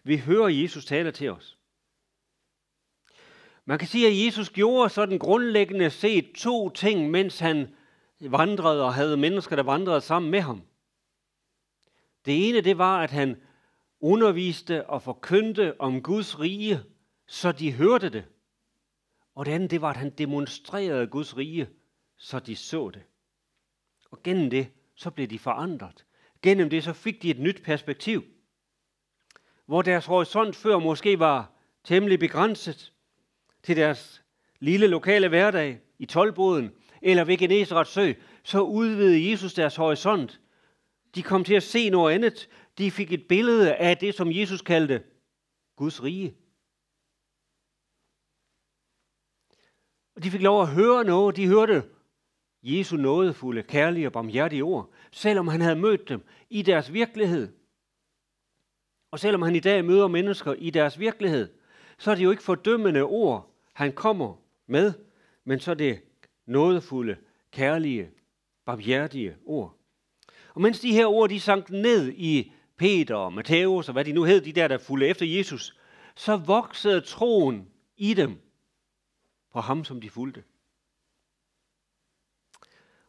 Vi 0.02 0.16
hører 0.16 0.48
Jesus 0.48 0.84
tale 0.84 1.12
til 1.12 1.30
os. 1.30 1.58
Man 3.64 3.78
kan 3.78 3.88
sige, 3.88 4.06
at 4.06 4.26
Jesus 4.26 4.50
gjorde 4.50 4.90
sådan 4.90 5.18
grundlæggende 5.18 5.90
set 5.90 6.32
to 6.34 6.70
ting, 6.70 7.10
mens 7.10 7.38
han 7.38 7.74
vandrede 8.20 8.84
og 8.84 8.94
havde 8.94 9.16
mennesker, 9.16 9.56
der 9.56 9.62
vandrede 9.62 10.00
sammen 10.00 10.30
med 10.30 10.40
ham. 10.40 10.62
Det 12.24 12.48
ene, 12.48 12.60
det 12.60 12.78
var, 12.78 13.02
at 13.02 13.10
han 13.10 13.42
underviste 14.00 14.86
og 14.86 15.02
forkyndte 15.02 15.80
om 15.80 16.02
Guds 16.02 16.40
rige, 16.40 16.80
så 17.26 17.52
de 17.52 17.72
hørte 17.72 18.08
det. 18.08 18.24
Og 19.34 19.46
det 19.46 19.52
andet, 19.52 19.70
det 19.70 19.80
var, 19.80 19.90
at 19.90 19.96
han 19.96 20.10
demonstrerede 20.10 21.06
Guds 21.06 21.36
rige, 21.36 21.68
så 22.16 22.38
de 22.38 22.56
så 22.56 22.90
det. 22.90 23.02
Og 24.10 24.22
gennem 24.22 24.50
det, 24.50 24.68
så 24.94 25.10
blev 25.10 25.26
de 25.26 25.38
forandret. 25.38 26.04
Gennem 26.42 26.70
det, 26.70 26.84
så 26.84 26.92
fik 26.92 27.22
de 27.22 27.30
et 27.30 27.38
nyt 27.38 27.62
perspektiv. 27.64 28.24
Hvor 29.66 29.82
deres 29.82 30.06
horisont 30.06 30.56
før 30.56 30.78
måske 30.78 31.18
var 31.18 31.52
temmelig 31.84 32.18
begrænset 32.18 32.92
til 33.62 33.76
deres 33.76 34.24
lille 34.60 34.86
lokale 34.86 35.28
hverdag 35.28 35.80
i 35.98 36.06
tolvboden 36.06 36.72
eller 37.02 37.24
ved 37.24 37.36
Genesarets 37.36 37.90
sø, 37.90 38.12
så 38.42 38.60
udvidede 38.60 39.30
Jesus 39.30 39.54
deres 39.54 39.76
horisont. 39.76 40.40
De 41.14 41.22
kom 41.22 41.44
til 41.44 41.54
at 41.54 41.62
se 41.62 41.90
noget 41.90 42.14
andet. 42.14 42.48
De 42.78 42.90
fik 42.90 43.12
et 43.12 43.28
billede 43.28 43.74
af 43.74 43.96
det, 43.96 44.14
som 44.14 44.32
Jesus 44.32 44.62
kaldte 44.62 45.02
Guds 45.76 46.02
rige. 46.02 46.34
Og 50.16 50.22
de 50.22 50.30
fik 50.30 50.42
lov 50.42 50.62
at 50.62 50.68
høre 50.68 51.04
noget. 51.04 51.36
De 51.36 51.48
hørte 51.48 51.82
Jesu 52.62 52.96
nådefulde, 52.96 53.62
kærlige 53.62 54.06
og 54.06 54.12
barmhjertige 54.12 54.64
ord, 54.64 54.92
selvom 55.10 55.48
han 55.48 55.60
havde 55.60 55.76
mødt 55.76 56.08
dem 56.08 56.26
i 56.50 56.62
deres 56.62 56.92
virkelighed. 56.92 57.61
Og 59.12 59.20
selvom 59.20 59.42
han 59.42 59.56
i 59.56 59.60
dag 59.60 59.84
møder 59.84 60.08
mennesker 60.08 60.54
i 60.58 60.70
deres 60.70 60.98
virkelighed, 60.98 61.48
så 61.98 62.10
er 62.10 62.14
det 62.14 62.24
jo 62.24 62.30
ikke 62.30 62.42
fordømmende 62.42 63.02
ord, 63.02 63.54
han 63.72 63.92
kommer 63.92 64.36
med, 64.66 64.92
men 65.44 65.60
så 65.60 65.70
er 65.70 65.74
det 65.74 66.02
nådefulde, 66.46 67.16
kærlige, 67.50 68.10
barmhjertige 68.64 69.36
ord. 69.44 69.76
Og 70.54 70.60
mens 70.60 70.80
de 70.80 70.92
her 70.92 71.06
ord, 71.06 71.30
de 71.30 71.40
sank 71.40 71.70
ned 71.70 72.12
i 72.16 72.52
Peter 72.76 73.14
og 73.14 73.32
Matthæus 73.32 73.88
og 73.88 73.92
hvad 73.92 74.04
de 74.04 74.12
nu 74.12 74.24
hed, 74.24 74.40
de 74.40 74.52
der, 74.52 74.68
der 74.68 74.78
fulgte 74.78 75.08
efter 75.08 75.26
Jesus, 75.26 75.76
så 76.14 76.36
voksede 76.36 77.00
troen 77.00 77.68
i 77.96 78.14
dem 78.14 78.40
på 79.52 79.60
ham, 79.60 79.84
som 79.84 80.00
de 80.00 80.10
fulgte. 80.10 80.44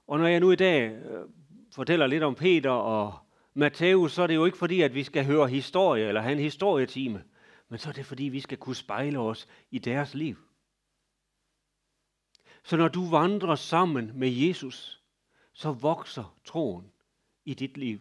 Og 0.08 0.20
når 0.20 0.28
jeg 0.28 0.40
nu 0.40 0.52
i 0.52 0.56
dag 0.56 0.92
øh, 0.92 1.30
fortæller 1.76 2.08
lidt 2.08 2.24
om 2.24 2.36
Peter 2.36 2.70
og 2.70 3.23
Matthæus, 3.54 4.14
så 4.14 4.24
er 4.24 4.28
det 4.28 4.36
jo 4.36 4.46
ikke 4.46 4.58
fordi, 4.58 4.82
at 4.82 4.94
vi 4.94 5.04
skal 5.04 5.26
høre 5.26 5.48
historie 5.48 6.08
eller 6.08 6.22
have 6.22 6.32
en 6.32 6.40
historietime, 6.40 7.24
men 7.70 7.80
så 7.80 7.90
er 7.90 7.94
det 7.94 8.06
fordi, 8.06 8.24
vi 8.24 8.40
skal 8.40 8.58
kunne 8.58 8.76
spejle 8.76 9.20
os 9.20 9.48
i 9.72 9.80
deres 9.80 10.14
liv. 10.14 10.38
Så 12.64 12.78
når 12.78 12.88
du 12.88 13.10
vandrer 13.10 13.56
sammen 13.56 14.20
med 14.20 14.30
Jesus, 14.30 15.04
så 15.54 15.72
vokser 15.72 16.38
troen 16.46 16.92
i 17.46 17.54
dit 17.54 17.78
liv. 17.78 18.00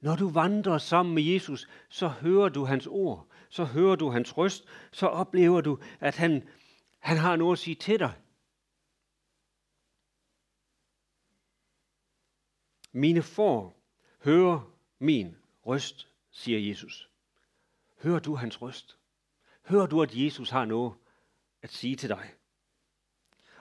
Når 0.00 0.16
du 0.16 0.28
vandrer 0.28 0.78
sammen 0.78 1.14
med 1.14 1.22
Jesus, 1.22 1.68
så 1.88 2.08
hører 2.08 2.48
du 2.48 2.64
hans 2.64 2.86
ord, 2.86 3.26
så 3.48 3.64
hører 3.64 3.96
du 3.96 4.10
hans 4.10 4.36
røst, 4.36 4.64
så 4.92 5.06
oplever 5.06 5.60
du, 5.60 5.78
at 6.00 6.16
han, 6.16 6.48
han 6.98 7.16
har 7.16 7.36
noget 7.36 7.52
at 7.52 7.58
sige 7.58 7.74
til 7.74 7.98
dig. 7.98 8.14
Mine 12.92 13.22
får 13.22 13.79
Hør 14.24 14.70
min 14.98 15.36
røst, 15.66 16.08
siger 16.30 16.58
Jesus. 16.58 17.10
Hører 18.02 18.18
du 18.18 18.34
hans 18.34 18.62
røst? 18.62 18.96
Hører 19.66 19.86
du, 19.86 20.02
at 20.02 20.14
Jesus 20.14 20.50
har 20.50 20.64
noget 20.64 20.92
at 21.62 21.72
sige 21.72 21.96
til 21.96 22.08
dig? 22.08 22.30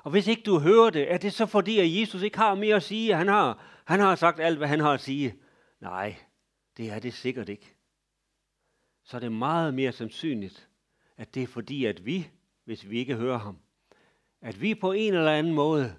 Og 0.04 0.12
hvis 0.12 0.28
ikke 0.28 0.44
du 0.46 0.60
hører 0.60 0.90
det, 0.90 1.12
er 1.12 1.18
det 1.18 1.34
så 1.34 1.46
fordi, 1.46 1.80
at 1.80 2.02
Jesus 2.02 2.22
ikke 2.22 2.38
har 2.38 2.56
mere 2.56 2.76
at 2.76 2.84
sige? 2.84 3.16
Han 3.16 3.28
har, 3.28 3.64
han 3.86 4.00
har 4.00 4.16
sagt 4.16 4.40
alt, 4.40 4.58
hvad 4.58 4.68
han 4.68 4.80
har 4.80 4.94
at 4.94 5.02
sige. 5.02 5.36
Nej, 5.80 6.16
det 6.78 6.90
er 6.90 7.00
det 7.00 7.14
sikkert 7.14 7.50
ikke. 7.50 7.76
Så 9.04 9.18
er 9.18 9.22
det 9.22 9.32
meget 9.32 9.74
mere 9.74 9.92
sandsynligt, 9.92 10.70
at 11.18 11.36
det 11.36 11.44
er 11.44 11.48
fordi, 11.48 11.86
at 11.86 12.06
vi, 12.06 12.30
hvis 12.64 12.90
vi 12.90 13.00
ikke 13.00 13.16
hører 13.16 13.38
ham, 13.38 13.60
at 14.42 14.62
vi 14.62 14.76
på 14.76 14.92
en 14.92 15.14
eller 15.14 15.32
anden 15.32 15.54
måde 15.54 15.96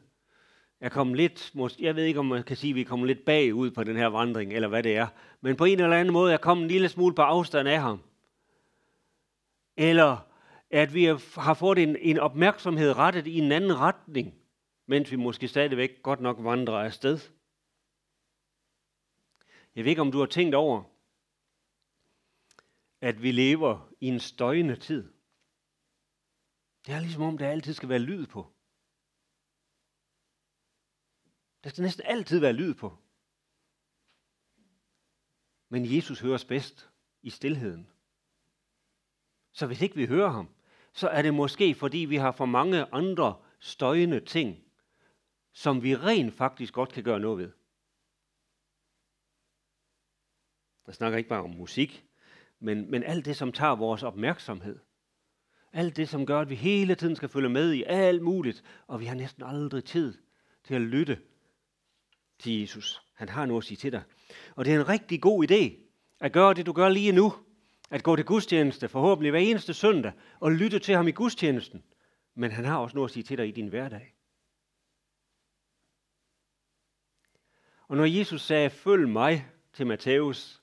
er 0.80 0.88
kommet 0.88 1.16
lidt, 1.16 1.54
jeg 1.78 1.96
ved 1.96 2.04
ikke 2.04 2.20
om 2.20 2.26
man 2.26 2.42
kan 2.42 2.56
sige, 2.56 2.70
at 2.70 2.74
vi 2.74 2.80
er 2.80 2.84
kommet 2.84 3.06
lidt 3.06 3.24
bagud 3.24 3.70
på 3.70 3.84
den 3.84 3.96
her 3.96 4.06
vandring, 4.06 4.52
eller 4.52 4.68
hvad 4.68 4.82
det 4.82 4.96
er, 4.96 5.06
men 5.40 5.56
på 5.56 5.64
en 5.64 5.80
eller 5.80 5.96
anden 5.96 6.12
måde 6.12 6.32
er 6.32 6.36
kommet 6.36 6.64
en 6.64 6.70
lille 6.70 6.88
smule 6.88 7.14
på 7.14 7.22
afstand 7.22 7.68
af 7.68 7.80
ham. 7.80 8.00
Eller 9.76 10.26
at 10.70 10.94
vi 10.94 11.04
har 11.36 11.54
fået 11.54 11.78
en, 11.78 11.96
en 11.96 12.18
opmærksomhed 12.18 12.96
rettet 12.96 13.26
i 13.26 13.38
en 13.38 13.52
anden 13.52 13.78
retning, 13.78 14.34
mens 14.86 15.10
vi 15.10 15.16
måske 15.16 15.48
stadigvæk 15.48 16.02
godt 16.02 16.20
nok 16.20 16.36
vandrer 16.40 16.78
afsted. 16.78 17.18
Jeg 19.76 19.84
ved 19.84 19.90
ikke, 19.90 20.02
om 20.02 20.12
du 20.12 20.18
har 20.18 20.26
tænkt 20.26 20.54
over, 20.54 20.82
at 23.00 23.22
vi 23.22 23.32
lever 23.32 23.88
i 24.00 24.06
en 24.06 24.20
støjende 24.20 24.76
tid. 24.76 25.12
Det 26.86 26.94
er 26.94 27.00
ligesom 27.00 27.22
om, 27.22 27.38
der 27.38 27.48
altid 27.48 27.74
skal 27.74 27.88
være 27.88 27.98
lyd 27.98 28.26
på. 28.26 28.46
Der 31.64 31.70
skal 31.70 31.82
næsten 31.82 32.06
altid 32.06 32.38
være 32.38 32.52
lyd 32.52 32.74
på. 32.74 32.98
Men 35.68 35.96
Jesus 35.96 36.20
høres 36.20 36.44
bedst 36.44 36.90
i 37.22 37.30
stillheden. 37.30 37.90
Så 39.52 39.66
hvis 39.66 39.82
ikke 39.82 39.96
vi 39.96 40.06
hører 40.06 40.28
ham, 40.28 40.48
så 40.92 41.08
er 41.08 41.22
det 41.22 41.34
måske 41.34 41.74
fordi 41.74 41.98
vi 41.98 42.16
har 42.16 42.32
for 42.32 42.46
mange 42.46 42.94
andre 42.94 43.36
støjende 43.58 44.20
ting, 44.20 44.64
som 45.52 45.82
vi 45.82 45.96
rent 45.96 46.34
faktisk 46.34 46.74
godt 46.74 46.92
kan 46.92 47.04
gøre 47.04 47.20
noget 47.20 47.38
ved. 47.38 47.52
Jeg 50.86 50.94
snakker 50.94 51.18
ikke 51.18 51.28
bare 51.28 51.42
om 51.42 51.50
musik, 51.50 52.06
men, 52.58 52.90
men 52.90 53.02
alt 53.02 53.24
det, 53.24 53.36
som 53.36 53.52
tager 53.52 53.76
vores 53.76 54.02
opmærksomhed. 54.02 54.78
Alt 55.72 55.96
det, 55.96 56.08
som 56.08 56.26
gør, 56.26 56.40
at 56.40 56.50
vi 56.50 56.54
hele 56.54 56.94
tiden 56.94 57.16
skal 57.16 57.28
følge 57.28 57.48
med 57.48 57.72
i 57.72 57.82
alt 57.82 58.22
muligt, 58.22 58.64
og 58.86 59.00
vi 59.00 59.04
har 59.04 59.14
næsten 59.14 59.42
aldrig 59.42 59.84
tid 59.84 60.18
til 60.64 60.74
at 60.74 60.80
lytte 60.80 61.22
til 62.40 62.60
Jesus. 62.60 63.02
Han 63.14 63.28
har 63.28 63.46
noget 63.46 63.62
at 63.62 63.66
sige 63.66 63.76
til 63.76 63.92
dig. 63.92 64.02
Og 64.56 64.64
det 64.64 64.74
er 64.74 64.80
en 64.80 64.88
rigtig 64.88 65.22
god 65.22 65.50
idé 65.50 65.90
at 66.20 66.32
gøre 66.32 66.54
det, 66.54 66.66
du 66.66 66.72
gør 66.72 66.88
lige 66.88 67.12
nu. 67.12 67.32
At 67.90 68.02
gå 68.02 68.16
til 68.16 68.24
gudstjeneste, 68.24 68.88
forhåbentlig 68.88 69.30
hver 69.30 69.40
eneste 69.40 69.74
søndag, 69.74 70.12
og 70.40 70.52
lytte 70.52 70.78
til 70.78 70.94
ham 70.94 71.08
i 71.08 71.12
gudstjenesten. 71.12 71.84
Men 72.34 72.50
han 72.50 72.64
har 72.64 72.78
også 72.78 72.96
noget 72.96 73.08
at 73.08 73.12
sige 73.12 73.22
til 73.22 73.38
dig 73.38 73.48
i 73.48 73.50
din 73.50 73.68
hverdag. 73.68 74.14
Og 77.88 77.96
når 77.96 78.04
Jesus 78.04 78.42
sagde, 78.42 78.70
følg 78.70 79.08
mig 79.08 79.46
til 79.72 79.86
Matthæus, 79.86 80.62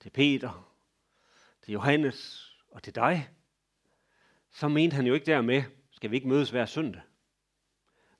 til 0.00 0.10
Peter, 0.10 0.74
til 1.62 1.72
Johannes 1.72 2.50
og 2.70 2.82
til 2.82 2.94
dig, 2.94 3.28
så 4.50 4.68
mente 4.68 4.94
han 4.94 5.06
jo 5.06 5.14
ikke 5.14 5.26
dermed, 5.26 5.62
skal 5.90 6.10
vi 6.10 6.16
ikke 6.16 6.28
mødes 6.28 6.50
hver 6.50 6.66
søndag. 6.66 7.02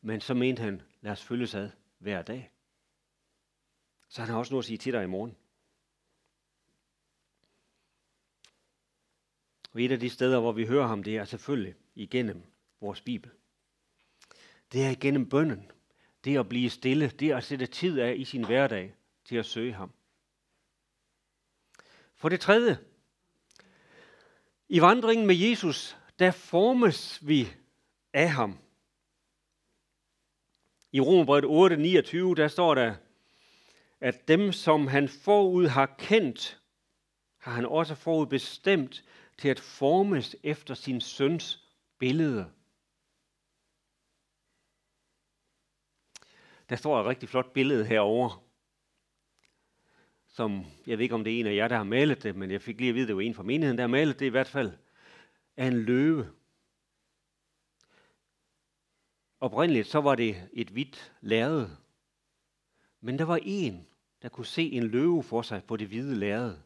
Men 0.00 0.20
så 0.20 0.34
mente 0.34 0.62
han, 0.62 0.82
lad 1.00 1.12
os 1.12 1.24
følges 1.24 1.54
ad 1.54 1.70
hver 2.00 2.22
dag. 2.22 2.50
Så 4.08 4.20
han 4.20 4.30
har 4.30 4.38
også 4.38 4.52
noget 4.52 4.62
at 4.62 4.66
sige 4.66 4.78
til 4.78 4.92
dig 4.92 5.04
i 5.04 5.06
morgen. 5.06 5.36
Og 9.72 9.82
et 9.82 9.92
af 9.92 10.00
de 10.00 10.10
steder, 10.10 10.40
hvor 10.40 10.52
vi 10.52 10.66
hører 10.66 10.86
ham, 10.86 11.02
det 11.02 11.16
er 11.16 11.24
selvfølgelig 11.24 11.74
igennem 11.94 12.42
vores 12.80 13.00
Bibel. 13.00 13.30
Det 14.72 14.84
er 14.84 14.90
igennem 14.90 15.28
bønnen. 15.28 15.70
Det 16.24 16.38
at 16.38 16.48
blive 16.48 16.70
stille. 16.70 17.10
Det 17.10 17.32
at 17.32 17.44
sætte 17.44 17.66
tid 17.66 17.98
af 18.00 18.14
i 18.18 18.24
sin 18.24 18.46
hverdag 18.46 18.94
til 19.24 19.36
at 19.36 19.46
søge 19.46 19.72
ham. 19.72 19.92
For 22.14 22.28
det 22.28 22.40
tredje, 22.40 22.78
i 24.68 24.80
vandringen 24.80 25.26
med 25.26 25.36
Jesus, 25.36 25.96
der 26.18 26.30
formes 26.30 27.26
vi 27.28 27.48
af 28.12 28.30
ham. 28.30 28.58
I 30.92 31.00
Romerbrevet 31.00 31.44
8, 31.44 31.76
29, 31.76 32.34
der 32.34 32.48
står 32.48 32.74
der, 32.74 32.94
at 34.00 34.28
dem, 34.28 34.52
som 34.52 34.86
han 34.86 35.08
forud 35.08 35.66
har 35.66 35.96
kendt, 35.98 36.62
har 37.38 37.52
han 37.52 37.66
også 37.66 37.94
forud 37.94 38.26
bestemt 38.26 39.04
til 39.38 39.48
at 39.48 39.60
formes 39.60 40.36
efter 40.42 40.74
sin 40.74 41.00
søns 41.00 41.64
billede. 41.98 42.50
Der 46.68 46.76
står 46.76 47.00
et 47.00 47.06
rigtig 47.06 47.28
flot 47.28 47.52
billede 47.52 47.84
herover, 47.84 48.44
som 50.28 50.64
jeg 50.86 50.98
ved 50.98 51.02
ikke, 51.02 51.14
om 51.14 51.24
det 51.24 51.34
er 51.34 51.40
en 51.40 51.46
af 51.46 51.54
jer, 51.54 51.68
der 51.68 51.76
har 51.76 51.84
malet 51.84 52.22
det, 52.22 52.36
men 52.36 52.50
jeg 52.50 52.62
fik 52.62 52.78
lige 52.80 52.88
at 52.88 52.94
vide, 52.94 53.04
at 53.04 53.08
det 53.08 53.16
var 53.16 53.22
en 53.22 53.34
fra 53.34 53.42
menigheden, 53.42 53.78
der 53.78 53.82
har 53.82 53.88
malet 53.88 54.20
det 54.20 54.26
i 54.26 54.28
hvert 54.28 54.48
fald, 54.48 54.72
af 55.56 55.66
en 55.66 55.82
løve. 55.82 56.30
Oprindeligt 59.40 59.86
så 59.86 60.00
var 60.00 60.14
det 60.14 60.48
et 60.52 60.68
hvidt 60.68 61.12
lærred, 61.20 61.68
men 63.00 63.18
der 63.18 63.24
var 63.24 63.38
en, 63.42 63.86
der 64.22 64.28
kunne 64.28 64.46
se 64.46 64.72
en 64.72 64.82
løve 64.82 65.22
for 65.22 65.42
sig 65.42 65.64
på 65.64 65.76
det 65.76 65.88
hvide 65.88 66.14
lærred, 66.14 66.56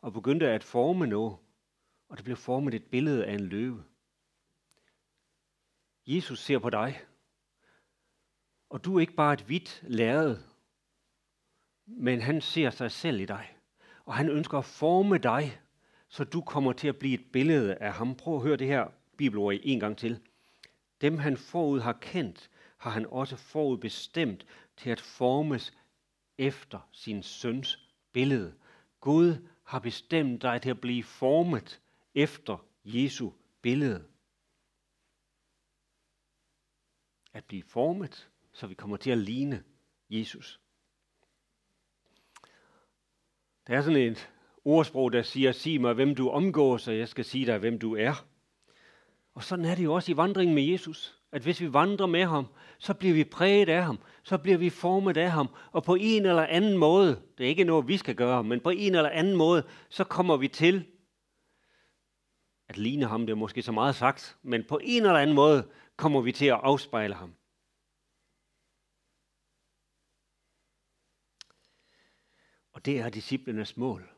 og 0.00 0.12
begyndte 0.12 0.48
at 0.48 0.64
forme 0.64 1.06
noget, 1.06 1.36
og 2.08 2.16
det 2.16 2.24
blev 2.24 2.36
formet 2.36 2.74
et 2.74 2.84
billede 2.84 3.26
af 3.26 3.34
en 3.34 3.40
løve. 3.40 3.84
Jesus 6.06 6.40
ser 6.40 6.58
på 6.58 6.70
dig, 6.70 7.00
og 8.70 8.84
du 8.84 8.96
er 8.96 9.00
ikke 9.00 9.14
bare 9.14 9.32
et 9.32 9.40
hvidt 9.40 9.84
lærred, 9.88 10.36
men 11.86 12.20
han 12.20 12.40
ser 12.40 12.70
sig 12.70 12.90
selv 12.90 13.20
i 13.20 13.26
dig. 13.26 13.56
Og 14.04 14.14
han 14.14 14.28
ønsker 14.28 14.58
at 14.58 14.64
forme 14.64 15.18
dig, 15.18 15.60
så 16.08 16.24
du 16.24 16.40
kommer 16.40 16.72
til 16.72 16.88
at 16.88 16.98
blive 16.98 17.14
et 17.14 17.32
billede 17.32 17.74
af 17.74 17.92
ham. 17.92 18.14
Prøv 18.14 18.36
at 18.36 18.42
høre 18.42 18.56
det 18.56 18.66
her 18.66 18.88
bibelord 19.16 19.54
en 19.62 19.80
gang 19.80 19.98
til. 19.98 20.20
Dem 21.04 21.18
han 21.18 21.36
forud 21.36 21.80
har 21.80 21.92
kendt, 21.92 22.50
har 22.76 22.90
han 22.90 23.06
også 23.06 23.36
forud 23.36 23.78
bestemt 23.78 24.46
til 24.76 24.90
at 24.90 25.00
formes 25.00 25.72
efter 26.38 26.88
sin 26.92 27.22
søns 27.22 27.88
billede. 28.12 28.54
Gud 29.00 29.48
har 29.64 29.78
bestemt 29.78 30.42
dig 30.42 30.62
til 30.62 30.70
at 30.70 30.80
blive 30.80 31.02
formet 31.02 31.80
efter 32.14 32.66
Jesu 32.84 33.30
billede. 33.62 34.04
At 37.32 37.44
blive 37.44 37.62
formet, 37.62 38.30
så 38.52 38.66
vi 38.66 38.74
kommer 38.74 38.96
til 38.96 39.10
at 39.10 39.18
ligne 39.18 39.64
Jesus. 40.10 40.60
Der 43.66 43.76
er 43.76 43.82
sådan 43.82 44.00
et 44.00 44.30
ordsprog, 44.64 45.12
der 45.12 45.22
siger, 45.22 45.52
sig 45.52 45.80
mig, 45.80 45.94
hvem 45.94 46.14
du 46.14 46.30
omgås, 46.30 46.88
og 46.88 46.98
jeg 46.98 47.08
skal 47.08 47.24
sige 47.24 47.46
dig, 47.46 47.58
hvem 47.58 47.78
du 47.78 47.96
er. 47.96 48.33
Og 49.34 49.44
sådan 49.44 49.64
er 49.64 49.74
det 49.74 49.84
jo 49.84 49.94
også 49.94 50.12
i 50.12 50.16
vandringen 50.16 50.54
med 50.54 50.62
Jesus. 50.62 51.20
At 51.32 51.42
hvis 51.42 51.60
vi 51.60 51.72
vandrer 51.72 52.06
med 52.06 52.24
ham, 52.24 52.46
så 52.78 52.94
bliver 52.94 53.14
vi 53.14 53.24
præget 53.24 53.68
af 53.68 53.84
ham. 53.84 53.98
Så 54.22 54.38
bliver 54.38 54.58
vi 54.58 54.70
formet 54.70 55.16
af 55.16 55.30
ham. 55.30 55.48
Og 55.72 55.84
på 55.84 55.94
en 56.00 56.26
eller 56.26 56.46
anden 56.46 56.78
måde, 56.78 57.22
det 57.38 57.44
er 57.44 57.48
ikke 57.48 57.64
noget, 57.64 57.88
vi 57.88 57.96
skal 57.96 58.14
gøre, 58.14 58.44
men 58.44 58.60
på 58.60 58.70
en 58.70 58.94
eller 58.94 59.10
anden 59.10 59.36
måde, 59.36 59.68
så 59.88 60.04
kommer 60.04 60.36
vi 60.36 60.48
til 60.48 60.86
at 62.68 62.78
ligne 62.78 63.06
ham. 63.06 63.26
Det 63.26 63.32
er 63.32 63.36
måske 63.36 63.62
så 63.62 63.72
meget 63.72 63.94
sagt, 63.94 64.38
men 64.42 64.64
på 64.64 64.80
en 64.82 65.02
eller 65.02 65.18
anden 65.18 65.36
måde 65.36 65.68
kommer 65.96 66.20
vi 66.20 66.32
til 66.32 66.46
at 66.46 66.60
afspejle 66.62 67.14
ham. 67.14 67.34
Og 72.72 72.84
det 72.84 73.00
er 73.00 73.08
disciplernes 73.08 73.76
mål. 73.76 74.10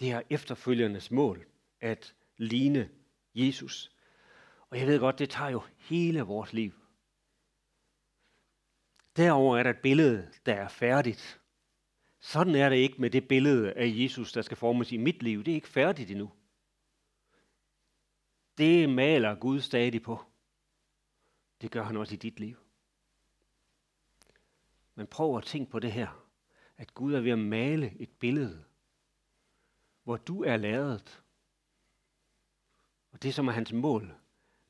Det 0.00 0.10
er 0.12 0.22
efterfølgernes 0.30 1.10
mål, 1.10 1.46
at 1.80 2.14
ligne 2.36 2.90
Jesus. 3.46 3.92
Og 4.70 4.78
jeg 4.78 4.86
ved 4.86 4.98
godt, 5.00 5.18
det 5.18 5.30
tager 5.30 5.50
jo 5.50 5.62
hele 5.76 6.20
vores 6.20 6.52
liv. 6.52 6.72
Derover 9.16 9.58
er 9.58 9.62
der 9.62 9.70
et 9.70 9.82
billede, 9.82 10.32
der 10.46 10.54
er 10.54 10.68
færdigt. 10.68 11.40
Sådan 12.20 12.54
er 12.54 12.68
det 12.68 12.76
ikke 12.76 13.00
med 13.00 13.10
det 13.10 13.28
billede 13.28 13.72
af 13.72 13.92
Jesus, 13.96 14.32
der 14.32 14.42
skal 14.42 14.56
formes 14.56 14.92
i 14.92 14.96
mit 14.96 15.22
liv. 15.22 15.44
Det 15.44 15.50
er 15.50 15.54
ikke 15.54 15.68
færdigt 15.68 16.10
endnu. 16.10 16.32
Det 18.58 18.90
maler 18.90 19.34
Gud 19.34 19.60
stadig 19.60 20.02
på. 20.02 20.20
Det 21.60 21.70
gør 21.70 21.82
han 21.82 21.96
også 21.96 22.14
i 22.14 22.18
dit 22.18 22.40
liv. 22.40 22.56
Men 24.94 25.06
prøv 25.06 25.36
at 25.36 25.44
tænke 25.44 25.70
på 25.70 25.78
det 25.78 25.92
her, 25.92 26.28
at 26.76 26.94
Gud 26.94 27.14
er 27.14 27.20
ved 27.20 27.30
at 27.30 27.38
male 27.38 28.00
et 28.00 28.10
billede, 28.10 28.64
hvor 30.02 30.16
du 30.16 30.42
er 30.42 30.56
lavet. 30.56 31.22
Og 33.18 33.22
det, 33.22 33.34
som 33.34 33.48
er 33.48 33.52
hans 33.52 33.72
mål, 33.72 34.14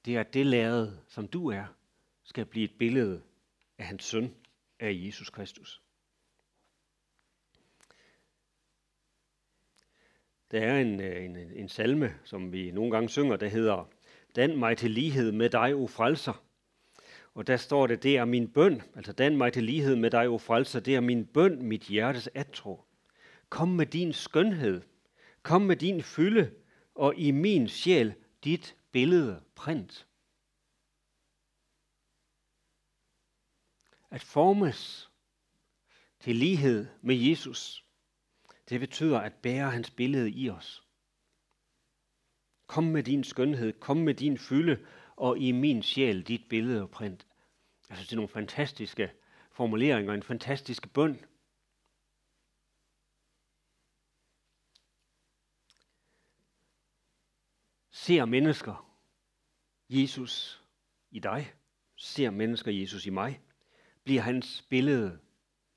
det 0.05 0.17
er, 0.17 0.21
at 0.21 0.35
det 0.35 0.47
lavet, 0.47 1.01
som 1.09 1.29
du 1.29 1.51
er, 1.51 1.65
skal 2.25 2.47
blive 2.47 2.65
et 2.65 2.79
billede 2.79 3.23
af 3.79 3.87
hans 3.87 4.05
søn, 4.05 4.35
af 4.81 4.93
Jesus 4.95 5.31
Kristus. 5.31 5.83
Der 10.51 10.61
er 10.61 10.81
en, 10.81 11.01
øh, 11.01 11.25
en, 11.25 11.37
øh, 11.37 11.51
en 11.55 11.69
salme, 11.69 12.15
som 12.25 12.53
vi 12.53 12.71
nogle 12.71 12.91
gange 12.91 13.09
synger, 13.09 13.37
der 13.37 13.49
hedder, 13.49 13.89
Dan 14.37 14.57
mig 14.57 14.77
til 14.77 14.91
lighed 14.91 15.33
med 15.33 15.51
dig, 15.51 15.75
o 15.75 15.87
frelser. 15.87 16.45
Og 17.35 17.47
der 17.47 17.57
står 17.57 17.87
det, 17.87 18.03
det 18.03 18.17
er 18.17 18.25
min 18.25 18.49
bøn, 18.49 18.83
altså 18.97 19.13
dan 19.13 19.37
mig 19.37 19.53
til 19.53 19.65
lighed 19.65 19.97
med 19.97 20.11
dig, 20.11 20.29
o 20.29 20.39
frelser, 20.39 20.81
det 20.81 20.95
er 20.95 21.01
min 21.01 21.27
bøn, 21.27 21.63
mit 21.63 21.83
hjertes 21.83 22.29
atro. 22.35 22.85
Kom 23.49 23.69
med 23.69 23.87
din 23.87 24.13
skønhed, 24.13 24.83
kom 25.43 25.63
med 25.63 25.77
din 25.77 26.03
fylde, 26.03 26.51
og 26.95 27.15
i 27.17 27.31
min 27.31 27.69
sjæl 27.69 28.15
dit 28.45 28.77
billede 28.93 29.45
print. 29.55 30.07
At 34.11 34.23
formes 34.23 35.11
til 36.21 36.37
lighed 36.37 36.87
med 37.03 37.17
Jesus, 37.17 37.85
det 38.69 38.81
betyder 38.81 39.19
at 39.19 39.35
bære 39.35 39.71
hans 39.71 39.91
billede 39.91 40.31
i 40.31 40.51
os. 40.51 40.83
Kom 42.67 42.85
med 42.85 43.03
din 43.03 43.25
skønhed, 43.25 43.73
kom 43.73 43.97
med 43.97 44.15
din 44.15 44.39
fylde, 44.39 44.87
og 45.17 45.39
i 45.39 45.53
min 45.53 45.83
sjæl 45.83 46.23
dit 46.23 46.49
billede 46.49 46.83
og 46.83 46.91
print. 46.91 47.27
Jeg 47.89 47.97
synes, 47.97 48.09
det 48.09 48.13
er 48.13 48.17
nogle 48.17 48.29
fantastiske 48.29 49.13
formuleringer, 49.53 50.15
en 50.15 50.23
fantastisk 50.23 50.93
bøn. 50.93 51.25
Ser 58.09 58.25
mennesker 58.25 58.95
Jesus 59.89 60.63
i 61.11 61.19
dig? 61.19 61.53
Ser 61.97 62.31
mennesker 62.31 62.73
Jesus 62.73 63.07
i 63.07 63.11
mig? 63.11 63.41
Bliver 64.05 64.23
hans 64.23 64.67
billede 64.71 65.19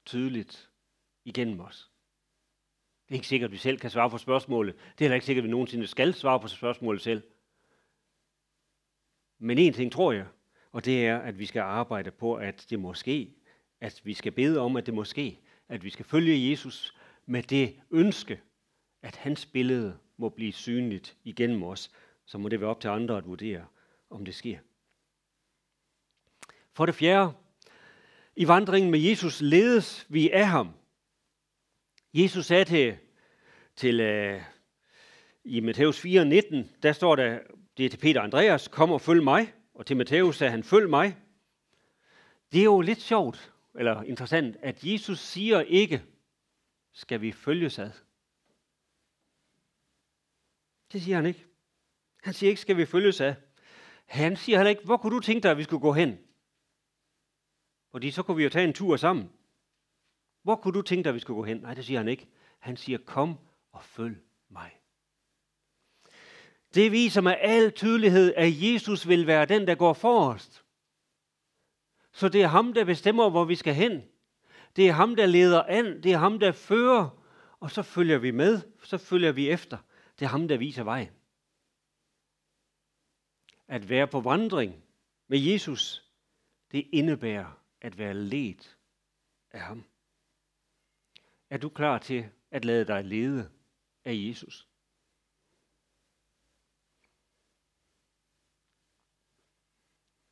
tydeligt 0.06 0.70
igennem 1.26 1.60
os? 1.60 1.92
Det 3.08 3.14
er 3.14 3.18
ikke 3.18 3.28
sikkert, 3.28 3.48
at 3.48 3.52
vi 3.52 3.58
selv 3.58 3.80
kan 3.80 3.90
svare 3.90 4.10
på 4.10 4.18
spørgsmålet. 4.18 4.76
Det 4.76 4.82
er 4.84 4.94
heller 5.00 5.16
ikke 5.16 5.26
sikkert, 5.26 5.44
at 5.44 5.48
vi 5.48 5.52
nogensinde 5.52 5.88
skal 5.88 6.14
svare 6.14 6.40
på 6.40 6.48
spørgsmålet 6.48 7.02
selv. 7.02 7.24
Men 9.40 9.58
en 9.58 9.74
ting 9.74 9.92
tror 9.92 10.12
jeg, 10.12 10.28
og 10.72 10.86
det 10.86 11.08
er, 11.08 11.18
at 11.18 11.40
vi 11.40 11.46
skal 11.46 11.62
arbejde 11.62 12.12
på, 12.12 12.36
at 12.36 12.66
det 12.70 12.80
måske, 12.80 13.34
at 13.82 14.02
vi 14.04 14.14
skal 14.14 14.32
bede 14.32 14.60
om, 14.60 14.76
at 14.76 14.86
det 14.86 14.94
måske, 14.94 15.40
at 15.70 15.84
vi 15.84 15.90
skal 15.90 16.06
følge 16.06 16.50
Jesus 16.50 16.96
med 17.26 17.44
det 17.44 17.82
ønske, 17.92 18.42
at 19.02 19.16
hans 19.16 19.46
billede 19.46 19.98
må 20.18 20.30
blive 20.30 20.54
synligt 20.54 21.18
igennem 21.24 21.64
os, 21.64 21.92
så 22.32 22.38
må 22.38 22.50
det 22.50 22.62
være 22.62 22.70
op 22.70 22.82
til 22.82 22.88
andre 22.88 23.18
at 23.18 23.28
vurdere, 23.28 23.68
om 24.10 24.26
det 24.26 24.36
sker. 24.36 24.60
For 26.74 26.86
det 26.86 26.96
fjerde, 26.96 27.34
i 28.36 28.48
vandringen 28.48 28.92
med 28.92 29.00
Jesus 29.00 29.42
ledes 29.42 30.06
vi 30.10 30.30
af 30.30 30.48
ham. 30.48 30.74
Jesus 32.14 32.46
sagde 32.46 32.66
til, 32.66 32.98
til 33.76 34.00
uh, 34.00 34.42
i 35.44 35.60
Matthæus 35.60 36.06
4:19, 36.06 36.82
der 36.84 36.92
står 36.94 37.16
der, 37.16 37.40
det 37.78 37.86
er 37.86 37.90
til 37.90 37.98
Peter 37.98 38.22
Andreas, 38.22 38.68
kom 38.68 38.92
og 38.92 39.02
følg 39.02 39.24
mig. 39.24 39.54
Og 39.74 39.86
til 39.86 39.98
Matthæus 39.98 40.38
sagde 40.38 40.52
han, 40.52 40.64
følg 40.64 40.90
mig. 40.90 41.18
Det 42.52 42.60
er 42.60 42.66
jo 42.66 42.82
lidt 42.82 43.02
sjovt, 43.02 43.54
eller 43.76 44.04
interessant, 44.04 44.58
at 44.62 44.84
Jesus 44.84 45.20
siger 45.20 45.62
ikke, 45.62 46.04
skal 46.92 47.22
vi 47.22 47.32
følges 47.32 47.80
ad. 47.80 47.92
Det 50.92 51.02
siger 51.02 51.16
han 51.16 51.26
ikke. 51.26 51.51
Han 52.22 52.34
siger 52.34 52.50
ikke, 52.50 52.62
skal 52.62 52.78
vi 52.78 52.86
følges 52.86 53.22
af. 53.22 53.36
Han 54.06 54.38
siger 54.38 54.58
heller 54.58 54.70
ikke, 54.70 54.84
hvor 54.84 54.98
kunne 54.98 55.16
du 55.16 55.20
tænke 55.20 55.44
dig, 55.44 55.52
at 55.52 55.58
vi 55.58 55.64
skulle 55.64 55.82
gå 55.82 55.94
hen? 55.94 56.20
Fordi 57.92 58.12
så 58.12 58.24
kunne 58.24 58.38
vi 58.38 58.44
jo 58.44 58.50
tage 58.50 58.68
en 58.68 58.74
tur 58.74 58.98
sammen. 58.98 59.30
Hvor 60.44 60.56
kunne 60.56 60.74
du 60.74 60.82
tænke 60.82 61.04
dig, 61.04 61.10
at 61.10 61.16
vi 61.16 61.20
skulle 61.20 61.38
gå 61.38 61.44
hen? 61.44 61.58
Nej, 61.58 61.74
det 61.74 61.86
siger 61.86 62.00
han 62.00 62.08
ikke. 62.08 62.28
Han 62.60 62.78
siger, 62.78 62.98
kom 63.06 63.38
og 63.72 63.84
følg 63.84 64.18
mig. 64.50 64.72
Det 66.74 66.92
viser 66.92 67.22
med 67.22 67.36
al 67.40 67.72
tydelighed, 67.72 68.34
at 68.38 68.62
Jesus 68.62 69.08
vil 69.08 69.28
være 69.28 69.46
den, 69.46 69.68
der 69.68 69.76
går 69.76 69.94
forrest. 69.94 70.64
Så 72.12 72.30
det 72.30 72.42
er 72.42 72.48
ham, 72.48 72.74
der 72.74 72.86
bestemmer, 72.86 73.30
hvor 73.30 73.46
vi 73.46 73.56
skal 73.56 73.74
hen. 73.74 74.02
Det 74.76 74.88
er 74.88 74.92
ham, 74.92 75.16
der 75.16 75.26
leder 75.26 75.64
an. 75.64 76.04
Det 76.04 76.12
er 76.14 76.18
ham, 76.18 76.40
der 76.40 76.52
fører. 76.52 77.10
Og 77.60 77.72
så 77.72 77.82
følger 77.82 78.18
vi 78.18 78.32
med. 78.32 78.62
Så 78.84 78.98
følger 78.98 79.32
vi 79.32 79.50
efter. 79.50 79.78
Det 80.20 80.26
er 80.26 80.30
ham, 80.30 80.48
der 80.48 80.58
viser 80.58 80.84
vejen. 80.84 81.10
At 83.72 83.90
være 83.90 84.08
på 84.08 84.22
vandring 84.22 84.84
med 85.28 85.40
Jesus, 85.40 86.12
det 86.72 86.88
indebærer 86.94 87.64
at 87.82 87.98
være 87.98 88.14
ledt 88.14 88.78
af 89.52 89.60
ham. 89.60 89.86
Er 91.50 91.58
du 91.58 91.70
klar 91.70 91.98
til 91.98 92.30
at 92.52 92.66
lade 92.66 92.86
dig 92.86 93.06
lede 93.06 93.52
af 94.06 94.14
Jesus? 94.16 94.68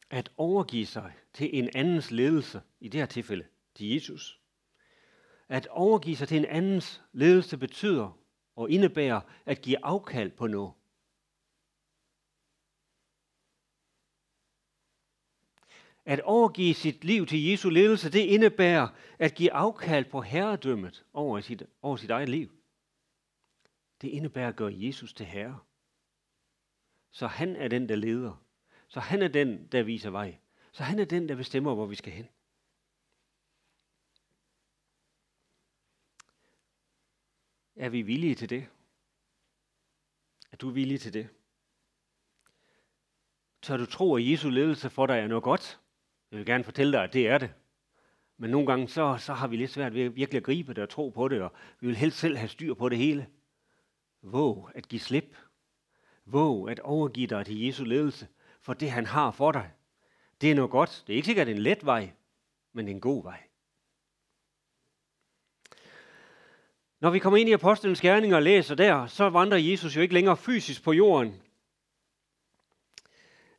At 0.10 0.32
overgive 0.38 0.86
sig 0.86 1.14
til 1.34 1.50
en 1.60 1.70
andens 1.76 2.12
ledelse, 2.12 2.62
i 2.80 2.88
det 2.88 3.00
her 3.00 3.08
tilfælde 3.08 3.48
til 3.76 3.90
Jesus. 3.90 4.42
At 5.48 5.68
overgive 5.68 6.16
sig 6.16 6.28
til 6.28 6.38
en 6.38 6.46
andens 6.46 7.02
ledelse 7.12 7.58
betyder 7.58 8.20
og 8.56 8.70
indebærer 8.70 9.22
at 9.46 9.62
give 9.62 9.86
afkald 9.86 10.32
på 10.32 10.48
noget. 10.48 10.74
At 16.10 16.22
overgive 16.22 16.74
sit 16.74 17.04
liv 17.04 17.26
til 17.26 17.44
Jesu 17.44 17.70
ledelse, 17.70 18.12
det 18.12 18.20
indebærer 18.20 18.88
at 19.20 19.36
give 19.36 19.54
afkald 19.54 20.06
på 20.06 20.22
herredømmet 20.22 21.06
over 21.14 21.42
sit, 21.42 21.64
over 21.82 21.98
sit 21.98 22.10
eget 22.10 22.30
liv. 22.30 22.52
Det 24.02 24.08
indebærer 24.08 24.48
at 24.48 24.56
gøre 24.56 24.74
Jesus 24.76 25.14
til 25.14 25.26
herre. 25.26 25.60
Så 27.12 27.28
han 27.28 27.56
er 27.56 27.68
den, 27.68 27.90
der 27.90 27.96
leder. 27.96 28.44
Så 28.88 29.00
han 29.00 29.22
er 29.22 29.28
den, 29.28 29.68
der 29.68 29.84
viser 29.84 30.10
vej. 30.10 30.38
Så 30.72 30.84
han 30.84 31.00
er 31.00 31.06
den, 31.06 31.30
der 31.30 31.36
bestemmer, 31.36 31.76
hvor 31.76 31.86
vi 31.86 31.96
skal 31.96 32.14
hen. 32.14 32.28
Er 37.76 37.90
vi 37.90 38.02
villige 38.02 38.36
til 38.36 38.50
det? 38.50 38.68
Er 40.52 40.58
du 40.58 40.70
villig 40.70 41.02
til 41.02 41.14
det? 41.14 41.30
Tør 43.62 43.78
du 43.78 43.86
tro, 43.86 44.16
at 44.16 44.30
Jesu 44.30 44.50
ledelse 44.50 44.90
for 44.90 45.06
dig 45.06 45.20
er 45.20 45.28
noget 45.28 45.44
godt? 45.44 45.80
Jeg 46.32 46.38
vil 46.38 46.46
gerne 46.46 46.64
fortælle 46.64 46.94
dig, 46.94 47.04
at 47.04 47.14
det 47.14 47.28
er 47.28 47.38
det. 47.38 47.54
Men 48.38 48.50
nogle 48.50 48.68
gange 48.68 48.88
så, 48.88 49.18
så 49.20 49.34
har 49.34 49.48
vi 49.48 49.56
lidt 49.58 49.72
svært 49.72 49.94
ved 49.94 50.10
virkelig 50.10 50.38
at 50.38 50.44
gribe 50.44 50.74
det 50.74 50.84
og 50.84 50.90
tro 50.90 51.10
på 51.10 51.28
det, 51.28 51.42
og 51.42 51.52
vi 51.80 51.88
vil 51.88 51.96
helst 51.96 52.18
selv 52.18 52.38
have 52.38 52.50
styr 52.50 52.74
på 52.74 52.90
det 52.90 52.98
hele. 52.98 53.28
Våg 54.22 54.72
at 54.76 54.88
give 54.88 55.00
slip. 55.00 55.38
Våg 56.26 56.70
at 56.70 56.80
overgive 56.80 57.28
dig 57.28 57.46
til 57.46 57.66
Jesu 57.66 57.84
ledelse 57.84 58.28
for 58.62 58.74
det, 58.74 58.92
han 58.92 59.06
har 59.06 59.32
for 59.32 59.52
dig. 59.52 59.72
Det 60.42 60.52
er 60.52 60.56
noget 60.56 60.72
godt. 60.72 61.04
Det 61.08 61.14
er 61.14 61.16
ikke 61.16 61.26
sikkert 61.26 61.48
en 61.48 61.58
let 61.58 61.86
vej, 61.86 62.12
men 62.74 62.88
en 62.88 63.02
god 63.02 63.24
vej. 63.24 63.44
Når 67.00 67.10
vi 67.10 67.20
kommer 67.20 67.38
ind 67.38 67.50
i 67.50 67.54
Apostlenes 67.54 68.02
Gerninger 68.02 68.36
og 68.36 68.44
læser 68.44 68.76
der, 68.76 69.08
så 69.08 69.30
vandrer 69.30 69.58
Jesus 69.58 69.96
jo 69.96 70.02
ikke 70.02 70.14
længere 70.14 70.38
fysisk 70.38 70.84
på 70.84 70.94
jorden. 70.94 71.42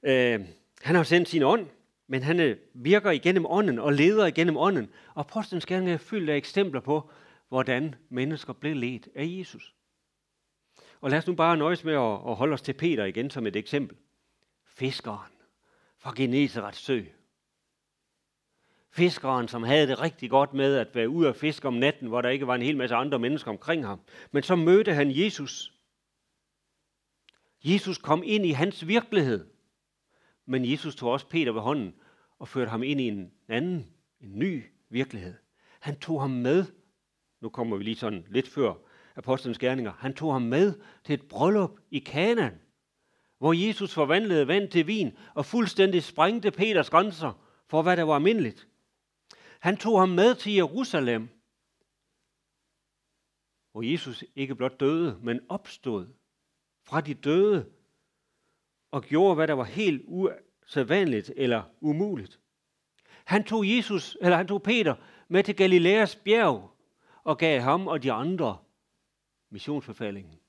Øh, 0.02 0.40
han 0.82 0.96
har 0.96 1.02
sendt 1.02 1.28
sin 1.28 1.42
ånd, 1.42 1.68
men 2.10 2.22
han 2.22 2.40
øh, 2.40 2.56
virker 2.74 3.10
igennem 3.10 3.46
ånden 3.46 3.78
og 3.78 3.92
leder 3.92 4.26
igennem 4.26 4.56
ånden. 4.56 4.90
Og 5.14 5.20
Apostlenes 5.20 5.66
Gerninger 5.66 5.94
er 5.94 5.98
fyldt 5.98 6.30
af 6.30 6.36
eksempler 6.36 6.80
på, 6.80 7.10
hvordan 7.48 7.94
mennesker 8.08 8.52
blev 8.52 8.76
ledt 8.76 9.08
af 9.14 9.26
Jesus. 9.38 9.74
Og 11.00 11.10
lad 11.10 11.18
os 11.18 11.26
nu 11.26 11.34
bare 11.34 11.56
nøjes 11.56 11.84
med 11.84 11.94
at 11.94 12.36
holde 12.36 12.54
os 12.54 12.62
til 12.62 12.72
Peter 12.72 13.04
igen 13.04 13.30
som 13.30 13.46
et 13.46 13.56
eksempel. 13.56 13.96
Fiskeren 14.66 15.32
fra 15.98 16.12
Genesarets 16.16 16.78
sø. 16.78 17.02
Fiskeren, 18.92 19.48
som 19.48 19.62
havde 19.62 19.86
det 19.86 20.00
rigtig 20.00 20.30
godt 20.30 20.54
med 20.54 20.76
at 20.76 20.94
være 20.94 21.08
ude 21.08 21.28
at 21.28 21.36
fiske 21.36 21.68
om 21.68 21.74
natten, 21.74 22.08
hvor 22.08 22.20
der 22.20 22.28
ikke 22.28 22.46
var 22.46 22.54
en 22.54 22.62
hel 22.62 22.76
masse 22.76 22.96
andre 22.96 23.18
mennesker 23.18 23.50
omkring 23.50 23.86
ham. 23.86 24.00
Men 24.30 24.42
så 24.42 24.56
mødte 24.56 24.94
han 24.94 25.10
Jesus. 25.10 25.72
Jesus 27.64 27.98
kom 27.98 28.22
ind 28.24 28.46
i 28.46 28.50
hans 28.50 28.86
virkelighed. 28.86 29.46
Men 30.50 30.70
Jesus 30.70 30.96
tog 30.96 31.10
også 31.12 31.26
Peter 31.28 31.52
ved 31.52 31.60
hånden 31.60 31.94
og 32.38 32.48
førte 32.48 32.70
ham 32.70 32.82
ind 32.82 33.00
i 33.00 33.08
en 33.08 33.32
anden, 33.48 33.86
en 34.20 34.38
ny 34.38 34.64
virkelighed. 34.88 35.34
Han 35.80 35.98
tog 35.98 36.20
ham 36.20 36.30
med, 36.30 36.64
nu 37.40 37.48
kommer 37.48 37.76
vi 37.76 37.84
lige 37.84 37.96
sådan 37.96 38.26
lidt 38.30 38.48
før 38.48 38.74
apostlenes 39.16 39.58
gerninger, 39.58 39.92
han 39.92 40.14
tog 40.14 40.32
ham 40.32 40.42
med 40.42 40.74
til 41.04 41.14
et 41.14 41.28
bryllup 41.28 41.70
i 41.90 41.98
Kanaan, 41.98 42.60
hvor 43.38 43.52
Jesus 43.52 43.94
forvandlede 43.94 44.48
vand 44.48 44.68
til 44.70 44.86
vin 44.86 45.16
og 45.34 45.46
fuldstændig 45.46 46.02
sprængte 46.02 46.50
Peters 46.50 46.90
grænser 46.90 47.32
for, 47.66 47.82
hvad 47.82 47.96
der 47.96 48.02
var 48.02 48.14
almindeligt. 48.14 48.68
Han 49.60 49.76
tog 49.76 50.00
ham 50.00 50.08
med 50.08 50.34
til 50.34 50.52
Jerusalem, 50.52 51.28
hvor 53.72 53.82
Jesus 53.82 54.24
ikke 54.36 54.54
blot 54.54 54.80
døde, 54.80 55.18
men 55.22 55.40
opstod 55.48 56.06
fra 56.84 57.00
de 57.00 57.14
døde 57.14 57.72
og 58.90 59.02
gjorde, 59.02 59.34
hvad 59.34 59.48
der 59.48 59.54
var 59.54 59.64
helt 59.64 60.02
usædvanligt 60.06 61.32
eller 61.36 61.62
umuligt. 61.80 62.40
Han 63.24 63.44
tog 63.44 63.76
Jesus, 63.76 64.16
eller 64.20 64.36
han 64.36 64.48
tog 64.48 64.62
Peter 64.62 64.94
med 65.28 65.42
til 65.42 65.56
Galileas 65.56 66.16
bjerg 66.16 66.70
og 67.24 67.38
gav 67.38 67.60
ham 67.60 67.86
og 67.86 68.02
de 68.02 68.12
andre 68.12 68.58
missionsbefalingen. 69.50 70.40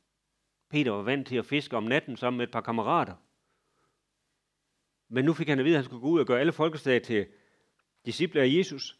Peter 0.69 0.91
var 0.91 1.01
vant 1.01 1.27
til 1.27 1.36
at 1.36 1.45
fiske 1.45 1.77
om 1.77 1.84
natten 1.84 2.17
sammen 2.17 2.38
med 2.38 2.47
et 2.47 2.51
par 2.51 2.62
kammerater. 2.62 3.15
Men 5.10 5.25
nu 5.25 5.34
fik 5.34 5.47
han 5.47 5.60
at 5.60 5.65
vide, 5.65 5.75
at 5.75 5.77
han 5.77 5.86
skulle 5.86 6.01
gå 6.01 6.08
ud 6.08 6.19
og 6.19 6.25
gøre 6.25 6.39
alle 6.39 6.51
folkeslag 6.51 7.01
til 7.01 7.27
disciple 8.06 8.41
af 8.41 8.47
Jesus. 8.47 8.99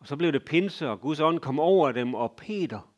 Og 0.00 0.06
så 0.06 0.16
blev 0.16 0.32
det 0.32 0.44
pinse, 0.44 0.88
og 0.88 1.00
Guds 1.00 1.20
ånd 1.20 1.40
kom 1.40 1.60
over 1.60 1.92
dem, 1.92 2.14
og 2.14 2.36
Peter, 2.36 2.94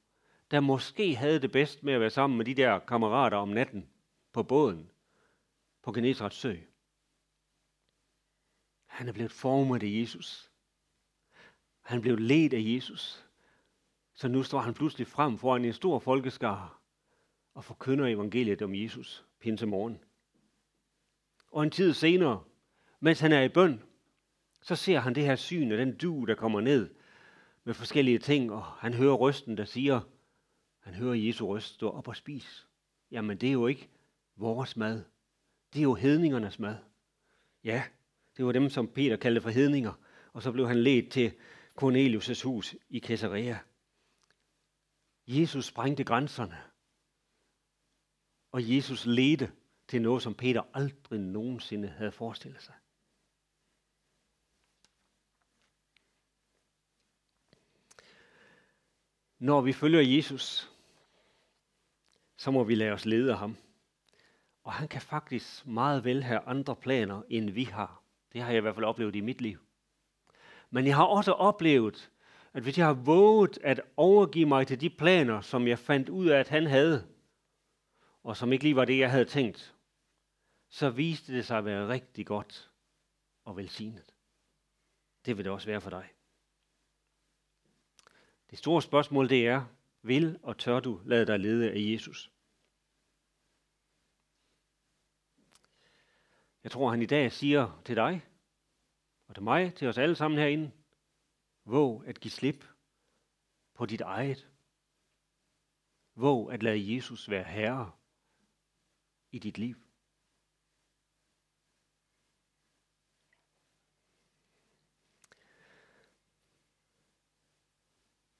der 0.50 0.60
måske 0.60 1.16
havde 1.16 1.40
det 1.40 1.52
bedst 1.52 1.82
med 1.82 1.94
at 1.94 2.00
være 2.00 2.10
sammen 2.10 2.36
med 2.36 2.44
de 2.44 2.54
der 2.54 2.78
kammerater 2.78 3.36
om 3.36 3.48
natten 3.48 3.88
på 4.36 4.42
båden 4.42 4.90
på 5.82 5.92
Genesrets 5.92 6.36
sø. 6.36 6.56
Han 8.86 9.08
er 9.08 9.12
blevet 9.12 9.32
formet 9.32 9.82
af 9.82 10.00
Jesus. 10.00 10.50
Han 11.80 12.00
blev 12.00 12.16
ledt 12.16 12.54
af 12.54 12.60
Jesus. 12.62 13.26
Så 14.14 14.28
nu 14.28 14.42
står 14.42 14.58
han 14.58 14.74
pludselig 14.74 15.06
frem 15.06 15.38
foran 15.38 15.64
en 15.64 15.72
stor 15.72 15.98
folkeskare 15.98 16.68
og 17.54 17.64
forkynder 17.64 18.06
evangeliet 18.06 18.62
om 18.62 18.74
Jesus 18.74 19.24
pinse 19.40 19.66
morgen. 19.66 19.98
Og 21.52 21.62
en 21.62 21.70
tid 21.70 21.94
senere, 21.94 22.44
mens 23.00 23.20
han 23.20 23.32
er 23.32 23.42
i 23.42 23.48
bøn, 23.48 23.82
så 24.62 24.76
ser 24.76 24.98
han 24.98 25.14
det 25.14 25.24
her 25.24 25.36
syn 25.36 25.72
af 25.72 25.78
den 25.78 25.96
du, 25.96 26.24
der 26.24 26.34
kommer 26.34 26.60
ned 26.60 26.94
med 27.64 27.74
forskellige 27.74 28.18
ting, 28.18 28.52
og 28.52 28.64
han 28.64 28.94
hører 28.94 29.14
røsten, 29.14 29.56
der 29.56 29.64
siger, 29.64 30.00
han 30.78 30.94
hører 30.94 31.14
Jesu 31.14 31.46
røst, 31.46 31.74
stå 31.74 31.90
op 31.90 32.08
og 32.08 32.16
spis. 32.16 32.68
Jamen 33.10 33.38
det 33.38 33.48
er 33.48 33.52
jo 33.52 33.66
ikke 33.66 33.90
vores 34.36 34.76
mad. 34.76 35.04
Det 35.72 35.78
er 35.78 35.82
jo 35.82 35.94
hedningernes 35.94 36.58
mad. 36.58 36.76
Ja, 37.64 37.84
det 38.36 38.44
var 38.44 38.52
dem, 38.52 38.70
som 38.70 38.88
Peter 38.88 39.16
kaldte 39.16 39.40
for 39.40 39.50
hedninger, 39.50 39.92
og 40.32 40.42
så 40.42 40.52
blev 40.52 40.68
han 40.68 40.82
ledt 40.82 41.12
til 41.12 41.34
Cornelius' 41.82 42.44
hus 42.44 42.76
i 42.88 43.00
Caesarea. 43.00 43.58
Jesus 45.26 45.64
sprængte 45.64 46.04
grænserne, 46.04 46.62
og 48.52 48.74
Jesus 48.74 49.06
ledte 49.06 49.52
til 49.88 50.02
noget, 50.02 50.22
som 50.22 50.34
Peter 50.34 50.62
aldrig 50.74 51.20
nogensinde 51.20 51.88
havde 51.88 52.12
forestillet 52.12 52.62
sig. 52.62 52.74
Når 59.38 59.60
vi 59.60 59.72
følger 59.72 60.16
Jesus, 60.16 60.70
så 62.36 62.50
må 62.50 62.64
vi 62.64 62.74
lade 62.74 62.92
os 62.92 63.04
lede 63.04 63.32
af 63.32 63.38
ham. 63.38 63.56
Og 64.66 64.72
han 64.72 64.88
kan 64.88 65.00
faktisk 65.00 65.66
meget 65.66 66.04
vel 66.04 66.22
have 66.22 66.40
andre 66.40 66.76
planer, 66.76 67.22
end 67.28 67.50
vi 67.50 67.64
har. 67.64 68.02
Det 68.32 68.42
har 68.42 68.50
jeg 68.50 68.58
i 68.58 68.60
hvert 68.60 68.74
fald 68.74 68.84
oplevet 68.84 69.16
i 69.16 69.20
mit 69.20 69.40
liv. 69.40 69.58
Men 70.70 70.86
jeg 70.86 70.96
har 70.96 71.04
også 71.04 71.32
oplevet, 71.32 72.10
at 72.52 72.62
hvis 72.62 72.78
jeg 72.78 72.86
har 72.86 72.92
våget 72.94 73.58
at 73.62 73.80
overgive 73.96 74.46
mig 74.46 74.66
til 74.66 74.80
de 74.80 74.90
planer, 74.90 75.40
som 75.40 75.68
jeg 75.68 75.78
fandt 75.78 76.08
ud 76.08 76.26
af, 76.26 76.38
at 76.38 76.48
han 76.48 76.66
havde, 76.66 77.06
og 78.22 78.36
som 78.36 78.52
ikke 78.52 78.64
lige 78.64 78.76
var 78.76 78.84
det, 78.84 78.98
jeg 78.98 79.10
havde 79.10 79.24
tænkt, 79.24 79.74
så 80.68 80.90
viste 80.90 81.36
det 81.36 81.46
sig 81.46 81.58
at 81.58 81.64
være 81.64 81.88
rigtig 81.88 82.26
godt 82.26 82.70
og 83.44 83.56
velsignet. 83.56 84.14
Det 85.26 85.36
vil 85.36 85.44
det 85.44 85.52
også 85.52 85.66
være 85.66 85.80
for 85.80 85.90
dig. 85.90 86.08
Det 88.50 88.58
store 88.58 88.82
spørgsmål 88.82 89.28
det 89.28 89.48
er, 89.48 89.64
vil 90.02 90.38
og 90.42 90.58
tør 90.58 90.80
du 90.80 91.00
lade 91.04 91.26
dig 91.26 91.40
lede 91.40 91.70
af 91.70 91.76
Jesus? 91.78 92.30
Jeg 96.66 96.72
tror, 96.72 96.90
han 96.90 97.02
i 97.02 97.06
dag 97.06 97.32
siger 97.32 97.82
til 97.84 97.96
dig, 97.96 98.26
og 99.26 99.34
til 99.34 99.42
mig, 99.42 99.74
til 99.74 99.88
os 99.88 99.98
alle 99.98 100.14
sammen 100.14 100.38
herinde, 100.38 100.72
våg 101.64 102.06
at 102.06 102.20
give 102.20 102.32
slip 102.32 102.64
på 103.74 103.86
dit 103.86 104.00
eget. 104.00 104.50
Våg 106.14 106.52
at 106.52 106.62
lade 106.62 106.94
Jesus 106.94 107.30
være 107.30 107.44
herre 107.44 107.92
i 109.30 109.38
dit 109.38 109.58
liv. 109.58 109.76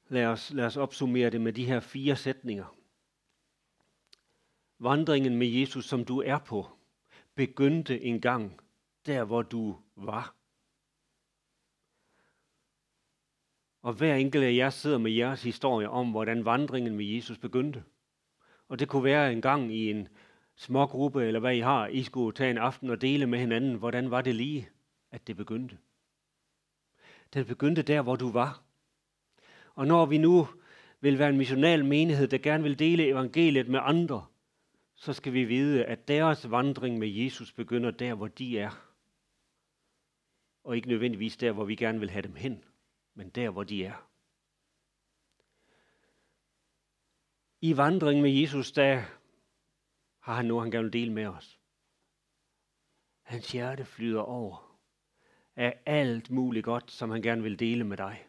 Lad 0.08 0.26
os, 0.26 0.50
lad 0.50 0.66
os 0.66 0.76
opsummere 0.76 1.30
det 1.30 1.40
med 1.40 1.52
de 1.52 1.66
her 1.66 1.80
fire 1.80 2.16
sætninger. 2.16 2.76
Vandringen 4.78 5.36
med 5.36 5.46
Jesus, 5.46 5.84
som 5.84 6.04
du 6.04 6.20
er 6.20 6.38
på, 6.38 6.75
begyndte 7.36 8.02
engang 8.02 8.60
der, 9.06 9.24
hvor 9.24 9.42
du 9.42 9.76
var. 9.96 10.34
Og 13.82 13.92
hver 13.92 14.14
enkelt 14.14 14.44
af 14.44 14.54
jer 14.54 14.70
sidder 14.70 14.98
med 14.98 15.10
jeres 15.10 15.42
historie 15.42 15.90
om, 15.90 16.10
hvordan 16.10 16.44
vandringen 16.44 16.96
med 16.96 17.04
Jesus 17.04 17.38
begyndte. 17.38 17.84
Og 18.68 18.78
det 18.78 18.88
kunne 18.88 19.04
være 19.04 19.32
en 19.32 19.42
gang 19.42 19.74
i 19.74 19.90
en 19.90 20.08
små 20.54 20.86
gruppe, 20.86 21.24
eller 21.24 21.40
hvad 21.40 21.56
I 21.56 21.60
har, 21.60 21.86
I 21.86 22.02
skulle 22.02 22.34
tage 22.34 22.50
en 22.50 22.58
aften 22.58 22.90
og 22.90 23.00
dele 23.00 23.26
med 23.26 23.38
hinanden, 23.38 23.74
hvordan 23.74 24.10
var 24.10 24.22
det 24.22 24.34
lige, 24.34 24.68
at 25.10 25.26
det 25.26 25.36
begyndte. 25.36 25.78
Det 27.34 27.46
begyndte 27.46 27.82
der, 27.82 28.02
hvor 28.02 28.16
du 28.16 28.30
var. 28.30 28.62
Og 29.74 29.86
når 29.86 30.06
vi 30.06 30.18
nu 30.18 30.48
vil 31.00 31.18
være 31.18 31.28
en 31.28 31.38
missional 31.38 31.84
menighed, 31.84 32.28
der 32.28 32.38
gerne 32.38 32.62
vil 32.62 32.78
dele 32.78 33.06
evangeliet 33.06 33.68
med 33.68 33.80
andre, 33.82 34.26
så 34.96 35.12
skal 35.12 35.32
vi 35.32 35.44
vide, 35.44 35.84
at 35.84 36.08
deres 36.08 36.50
vandring 36.50 36.98
med 36.98 37.08
Jesus 37.08 37.52
begynder 37.52 37.90
der, 37.90 38.14
hvor 38.14 38.28
de 38.28 38.58
er. 38.58 38.92
Og 40.64 40.76
ikke 40.76 40.88
nødvendigvis 40.88 41.36
der, 41.36 41.52
hvor 41.52 41.64
vi 41.64 41.76
gerne 41.76 42.00
vil 42.00 42.10
have 42.10 42.22
dem 42.22 42.34
hen, 42.34 42.64
men 43.14 43.30
der, 43.30 43.50
hvor 43.50 43.64
de 43.64 43.84
er. 43.84 44.08
I 47.60 47.76
vandringen 47.76 48.22
med 48.22 48.30
Jesus, 48.30 48.72
der 48.72 49.02
har 50.20 50.34
han 50.34 50.44
noget, 50.44 50.64
han 50.64 50.70
gerne 50.70 50.84
vil 50.84 50.92
dele 50.92 51.12
med 51.12 51.26
os. 51.26 51.60
Hans 53.22 53.52
hjerte 53.52 53.84
flyder 53.84 54.20
over 54.20 54.80
af 55.56 55.82
alt 55.86 56.30
muligt 56.30 56.64
godt, 56.64 56.90
som 56.90 57.10
han 57.10 57.22
gerne 57.22 57.42
vil 57.42 57.58
dele 57.58 57.84
med 57.84 57.96
dig. 57.96 58.28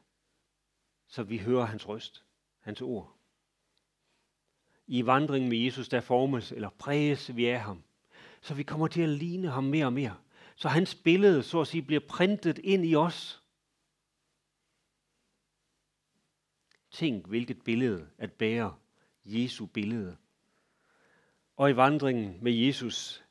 Så 1.07 1.23
vi 1.23 1.37
hører 1.37 1.65
hans 1.65 1.87
røst. 1.87 2.23
hans 2.59 2.81
ord. 2.81 3.16
I 4.87 5.05
vandringen 5.05 5.49
med 5.49 5.57
Jesus, 5.57 5.89
der 5.89 6.01
formes 6.01 6.51
eller 6.51 6.69
præges 6.69 7.35
vi 7.35 7.45
af 7.45 7.59
ham. 7.59 7.83
Så 8.41 8.53
vi 8.53 8.63
kommer 8.63 8.87
til 8.87 9.01
at 9.01 9.09
ligne 9.09 9.49
ham 9.49 9.63
mere 9.63 9.85
og 9.85 9.93
mere. 9.93 10.17
Så 10.55 10.67
hans 10.67 10.95
billede, 10.95 11.43
så 11.43 11.61
at 11.61 11.67
sige, 11.67 11.81
bliver 11.81 12.01
printet 12.07 12.57
ind 12.57 12.85
i 12.85 12.95
os. 12.95 13.43
Tænk, 16.91 17.27
hvilket 17.27 17.61
billede 17.63 18.09
at 18.17 18.31
bære 18.31 18.75
Jesu 19.25 19.65
billede. 19.65 20.17
Og 21.57 21.69
i 21.69 21.75
vandringen 21.75 22.37
med 22.41 22.51
Jesus, 22.51 23.23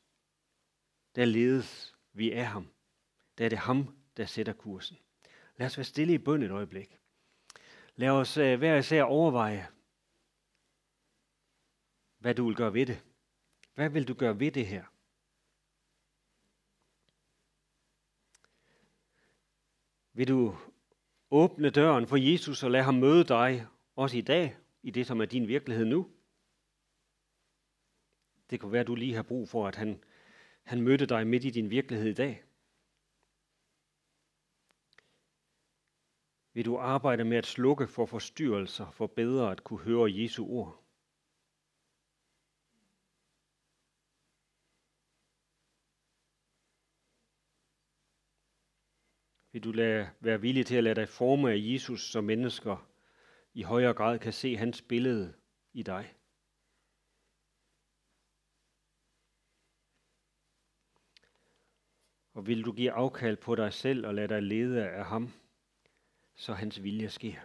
der 1.16 1.24
ledes 1.24 1.94
vi 2.12 2.32
af 2.32 2.46
ham. 2.46 2.68
Der 3.38 3.44
er 3.44 3.48
det 3.48 3.58
ham, 3.58 3.96
der 4.16 4.26
sætter 4.26 4.52
kursen. 4.52 4.98
Lad 5.56 5.66
os 5.66 5.78
være 5.78 5.84
stille 5.84 6.14
i 6.14 6.18
bøn 6.18 6.42
et 6.42 6.50
øjeblik. 6.50 6.98
Lad 7.96 8.08
os 8.08 8.36
øh, 8.36 8.58
hver 8.58 8.76
især 8.76 9.02
overveje, 9.02 9.66
hvad 12.26 12.34
du 12.34 12.46
vil 12.46 12.56
gøre 12.56 12.74
ved 12.74 12.86
det. 12.86 13.04
Hvad 13.74 13.90
vil 13.90 14.08
du 14.08 14.14
gøre 14.14 14.40
ved 14.40 14.52
det 14.52 14.66
her? 14.66 14.84
Vil 20.12 20.28
du 20.28 20.56
åbne 21.30 21.70
døren 21.70 22.06
for 22.06 22.16
Jesus 22.16 22.62
og 22.62 22.70
lade 22.70 22.84
ham 22.84 22.94
møde 22.94 23.24
dig 23.24 23.66
også 23.96 24.16
i 24.16 24.20
dag, 24.20 24.56
i 24.82 24.90
det 24.90 25.06
som 25.06 25.20
er 25.20 25.24
din 25.24 25.48
virkelighed 25.48 25.84
nu? 25.84 26.10
Det 28.50 28.60
kunne 28.60 28.72
være, 28.72 28.80
at 28.80 28.86
du 28.86 28.94
lige 28.94 29.14
har 29.14 29.22
brug 29.22 29.48
for, 29.48 29.68
at 29.68 29.76
han, 29.76 30.04
han 30.62 30.80
mødte 30.80 31.06
dig 31.06 31.26
midt 31.26 31.44
i 31.44 31.50
din 31.50 31.70
virkelighed 31.70 32.10
i 32.10 32.14
dag. 32.14 32.44
Vil 36.52 36.64
du 36.64 36.78
arbejde 36.78 37.24
med 37.24 37.36
at 37.36 37.46
slukke 37.46 37.86
for 37.86 38.06
forstyrrelser, 38.06 38.90
for 38.90 39.06
bedre 39.06 39.50
at 39.50 39.64
kunne 39.64 39.80
høre 39.80 40.12
Jesu 40.14 40.46
ord? 40.46 40.85
Vil 49.56 49.64
du 49.64 49.72
lade, 49.72 50.10
være 50.20 50.40
villig 50.40 50.66
til 50.66 50.76
at 50.76 50.84
lade 50.84 50.94
dig 50.94 51.08
forme 51.08 51.50
af 51.50 51.56
Jesus, 51.58 52.10
så 52.10 52.20
mennesker 52.20 52.88
i 53.54 53.62
højere 53.62 53.94
grad 53.94 54.18
kan 54.18 54.32
se 54.32 54.56
hans 54.56 54.82
billede 54.82 55.34
i 55.72 55.82
dig? 55.82 56.14
Og 62.32 62.46
vil 62.46 62.64
du 62.64 62.72
give 62.72 62.92
afkald 62.92 63.36
på 63.36 63.54
dig 63.54 63.72
selv 63.72 64.06
og 64.06 64.14
lade 64.14 64.28
dig 64.28 64.42
lede 64.42 64.88
af 64.88 65.04
ham, 65.04 65.32
så 66.34 66.52
hans 66.52 66.82
vilje 66.82 67.08
sker? 67.08 67.40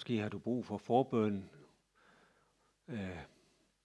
Måske 0.00 0.18
har 0.18 0.28
du 0.28 0.38
brug 0.38 0.64
for 0.64 0.76
forbøn 0.78 1.50
øh, 2.88 3.18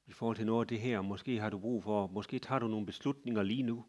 i 0.07 0.11
forhold 0.11 0.37
til 0.37 0.45
noget 0.45 0.63
af 0.63 0.67
det 0.67 0.79
her. 0.79 1.01
Måske 1.01 1.39
har 1.39 1.49
du 1.49 1.59
brug 1.59 1.83
for, 1.83 2.07
måske 2.07 2.39
tager 2.39 2.59
du 2.59 2.67
nogle 2.67 2.85
beslutninger 2.85 3.43
lige 3.43 3.63
nu. 3.63 3.85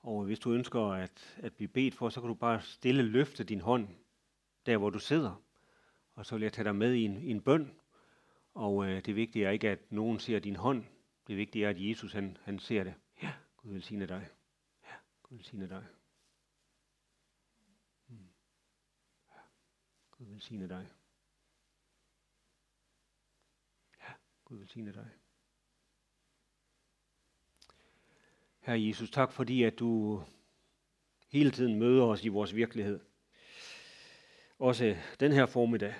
Og 0.00 0.24
hvis 0.24 0.38
du 0.38 0.52
ønsker 0.52 0.80
at, 0.80 1.38
at 1.42 1.52
blive 1.52 1.68
bedt 1.68 1.94
for, 1.94 2.08
så 2.08 2.20
kan 2.20 2.28
du 2.28 2.34
bare 2.34 2.62
stille 2.62 3.02
løfte 3.02 3.44
din 3.44 3.60
hånd 3.60 3.88
der, 4.66 4.76
hvor 4.76 4.90
du 4.90 4.98
sidder. 4.98 5.42
Og 6.14 6.26
så 6.26 6.34
vil 6.34 6.42
jeg 6.42 6.52
tage 6.52 6.64
dig 6.64 6.76
med 6.76 6.94
i 6.94 7.04
en, 7.04 7.22
i 7.22 7.30
en 7.30 7.40
bøn. 7.40 7.72
Og 8.54 8.88
øh, 8.88 9.04
det 9.04 9.16
vigtige 9.16 9.46
er 9.46 9.50
ikke, 9.50 9.70
at 9.70 9.92
nogen 9.92 10.18
ser 10.18 10.38
din 10.38 10.56
hånd. 10.56 10.84
Det 11.26 11.36
vigtige 11.36 11.64
er, 11.64 11.70
at 11.70 11.88
Jesus 11.88 12.12
han, 12.12 12.36
han 12.42 12.58
ser 12.58 12.84
det. 12.84 12.94
Ja, 13.22 13.32
Gud 13.56 13.72
vil 13.72 13.82
sige 13.82 14.06
dig. 14.06 14.28
Ja, 14.84 14.94
Gud 15.22 15.36
vil 15.36 15.44
sige 15.44 15.68
dig. 15.68 15.84
Gud 20.22 20.30
velsigne 20.30 20.68
dig. 20.68 20.88
Ja, 24.00 24.12
Gud 24.44 24.58
velsigne 24.58 24.92
dig. 24.92 25.10
Herre 28.60 28.86
Jesus, 28.86 29.10
tak 29.10 29.32
fordi, 29.32 29.62
at 29.62 29.78
du 29.78 30.22
hele 31.28 31.50
tiden 31.50 31.78
møder 31.78 32.04
os 32.04 32.24
i 32.24 32.28
vores 32.28 32.54
virkelighed. 32.54 33.00
Også 34.58 34.96
den 35.20 35.32
her 35.32 35.46
formiddag. 35.46 35.94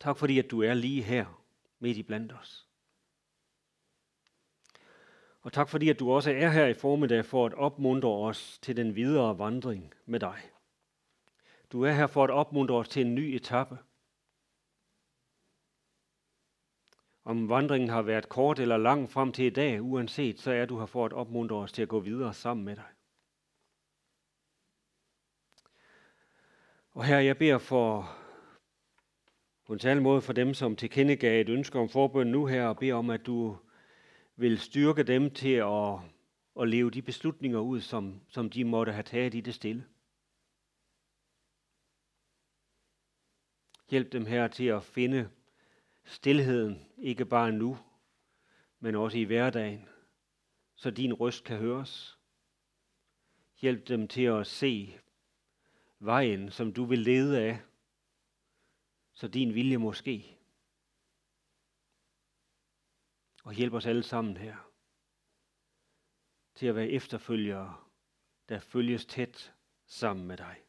Tak 0.00 0.18
fordi, 0.18 0.38
at 0.38 0.50
du 0.50 0.62
er 0.62 0.74
lige 0.74 1.02
her 1.02 1.44
midt 1.78 1.96
i 1.96 2.02
blandt 2.02 2.32
os. 2.32 2.68
Og 5.40 5.52
tak 5.52 5.68
fordi, 5.68 5.88
at 5.88 5.98
du 5.98 6.10
også 6.10 6.30
er 6.30 6.48
her 6.48 6.66
i 6.66 6.74
formiddag 6.74 7.24
for 7.24 7.46
at 7.46 7.54
opmuntre 7.54 8.10
os 8.10 8.58
til 8.58 8.76
den 8.76 8.94
videre 8.94 9.38
vandring 9.38 9.94
med 10.06 10.20
dig. 10.20 10.51
Du 11.72 11.82
er 11.82 11.92
her 11.92 12.06
for 12.06 12.24
at 12.24 12.30
opmuntre 12.30 12.74
os 12.74 12.88
til 12.88 13.06
en 13.06 13.14
ny 13.14 13.20
etape. 13.20 13.78
Om 17.24 17.48
vandringen 17.48 17.90
har 17.90 18.02
været 18.02 18.28
kort 18.28 18.58
eller 18.58 18.76
lang 18.76 19.10
frem 19.10 19.32
til 19.32 19.44
i 19.44 19.50
dag, 19.50 19.82
uanset, 19.82 20.40
så 20.40 20.52
er 20.52 20.66
du 20.66 20.78
her 20.78 20.86
for 20.86 21.04
at 21.04 21.12
opmuntre 21.12 21.56
os 21.56 21.72
til 21.72 21.82
at 21.82 21.88
gå 21.88 22.00
videre 22.00 22.34
sammen 22.34 22.64
med 22.64 22.76
dig. 22.76 22.84
Og 26.90 27.04
her 27.04 27.18
jeg 27.18 27.38
beder 27.38 27.58
for 27.58 28.16
på 29.66 29.72
en 29.72 29.78
særlig 29.78 30.02
måde 30.02 30.20
for 30.20 30.32
dem, 30.32 30.54
som 30.54 30.76
tilkendegav 30.76 31.40
et 31.40 31.48
ønske 31.48 31.78
om 31.78 31.88
forbøn 31.88 32.26
nu 32.26 32.46
her, 32.46 32.66
og 32.66 32.76
beder 32.76 32.94
om, 32.94 33.10
at 33.10 33.26
du 33.26 33.56
vil 34.36 34.58
styrke 34.58 35.02
dem 35.02 35.30
til 35.30 35.54
at, 35.54 35.98
at 36.60 36.68
leve 36.68 36.90
de 36.90 37.02
beslutninger 37.02 37.58
ud, 37.58 37.80
som, 37.80 38.20
som 38.28 38.50
de 38.50 38.64
måtte 38.64 38.92
have 38.92 39.02
taget 39.02 39.34
i 39.34 39.40
det 39.40 39.54
stille. 39.54 39.84
Hjælp 43.92 44.12
dem 44.12 44.26
her 44.26 44.48
til 44.48 44.64
at 44.64 44.84
finde 44.84 45.30
stillheden, 46.04 46.86
ikke 46.98 47.24
bare 47.24 47.52
nu, 47.52 47.78
men 48.78 48.94
også 48.94 49.18
i 49.18 49.22
hverdagen, 49.22 49.88
så 50.74 50.90
din 50.90 51.14
røst 51.14 51.44
kan 51.44 51.58
høres. 51.58 52.18
Hjælp 53.60 53.88
dem 53.88 54.08
til 54.08 54.22
at 54.22 54.46
se 54.46 54.98
vejen, 55.98 56.50
som 56.50 56.72
du 56.72 56.84
vil 56.84 56.98
lede 56.98 57.40
af, 57.40 57.60
så 59.12 59.28
din 59.28 59.54
vilje 59.54 59.76
måske. 59.76 60.38
Og 63.44 63.52
hjælp 63.52 63.72
os 63.72 63.86
alle 63.86 64.02
sammen 64.02 64.36
her 64.36 64.56
til 66.54 66.66
at 66.66 66.74
være 66.74 66.88
efterfølgere, 66.88 67.76
der 68.48 68.60
følges 68.60 69.06
tæt 69.06 69.54
sammen 69.86 70.26
med 70.26 70.36
dig. 70.36 70.62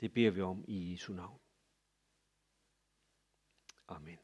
Det 0.00 0.14
beder 0.14 0.30
vi 0.30 0.40
om 0.40 0.64
i 0.68 0.92
Jesu 0.92 1.12
navn. 1.12 1.43
Amén. 3.86 4.23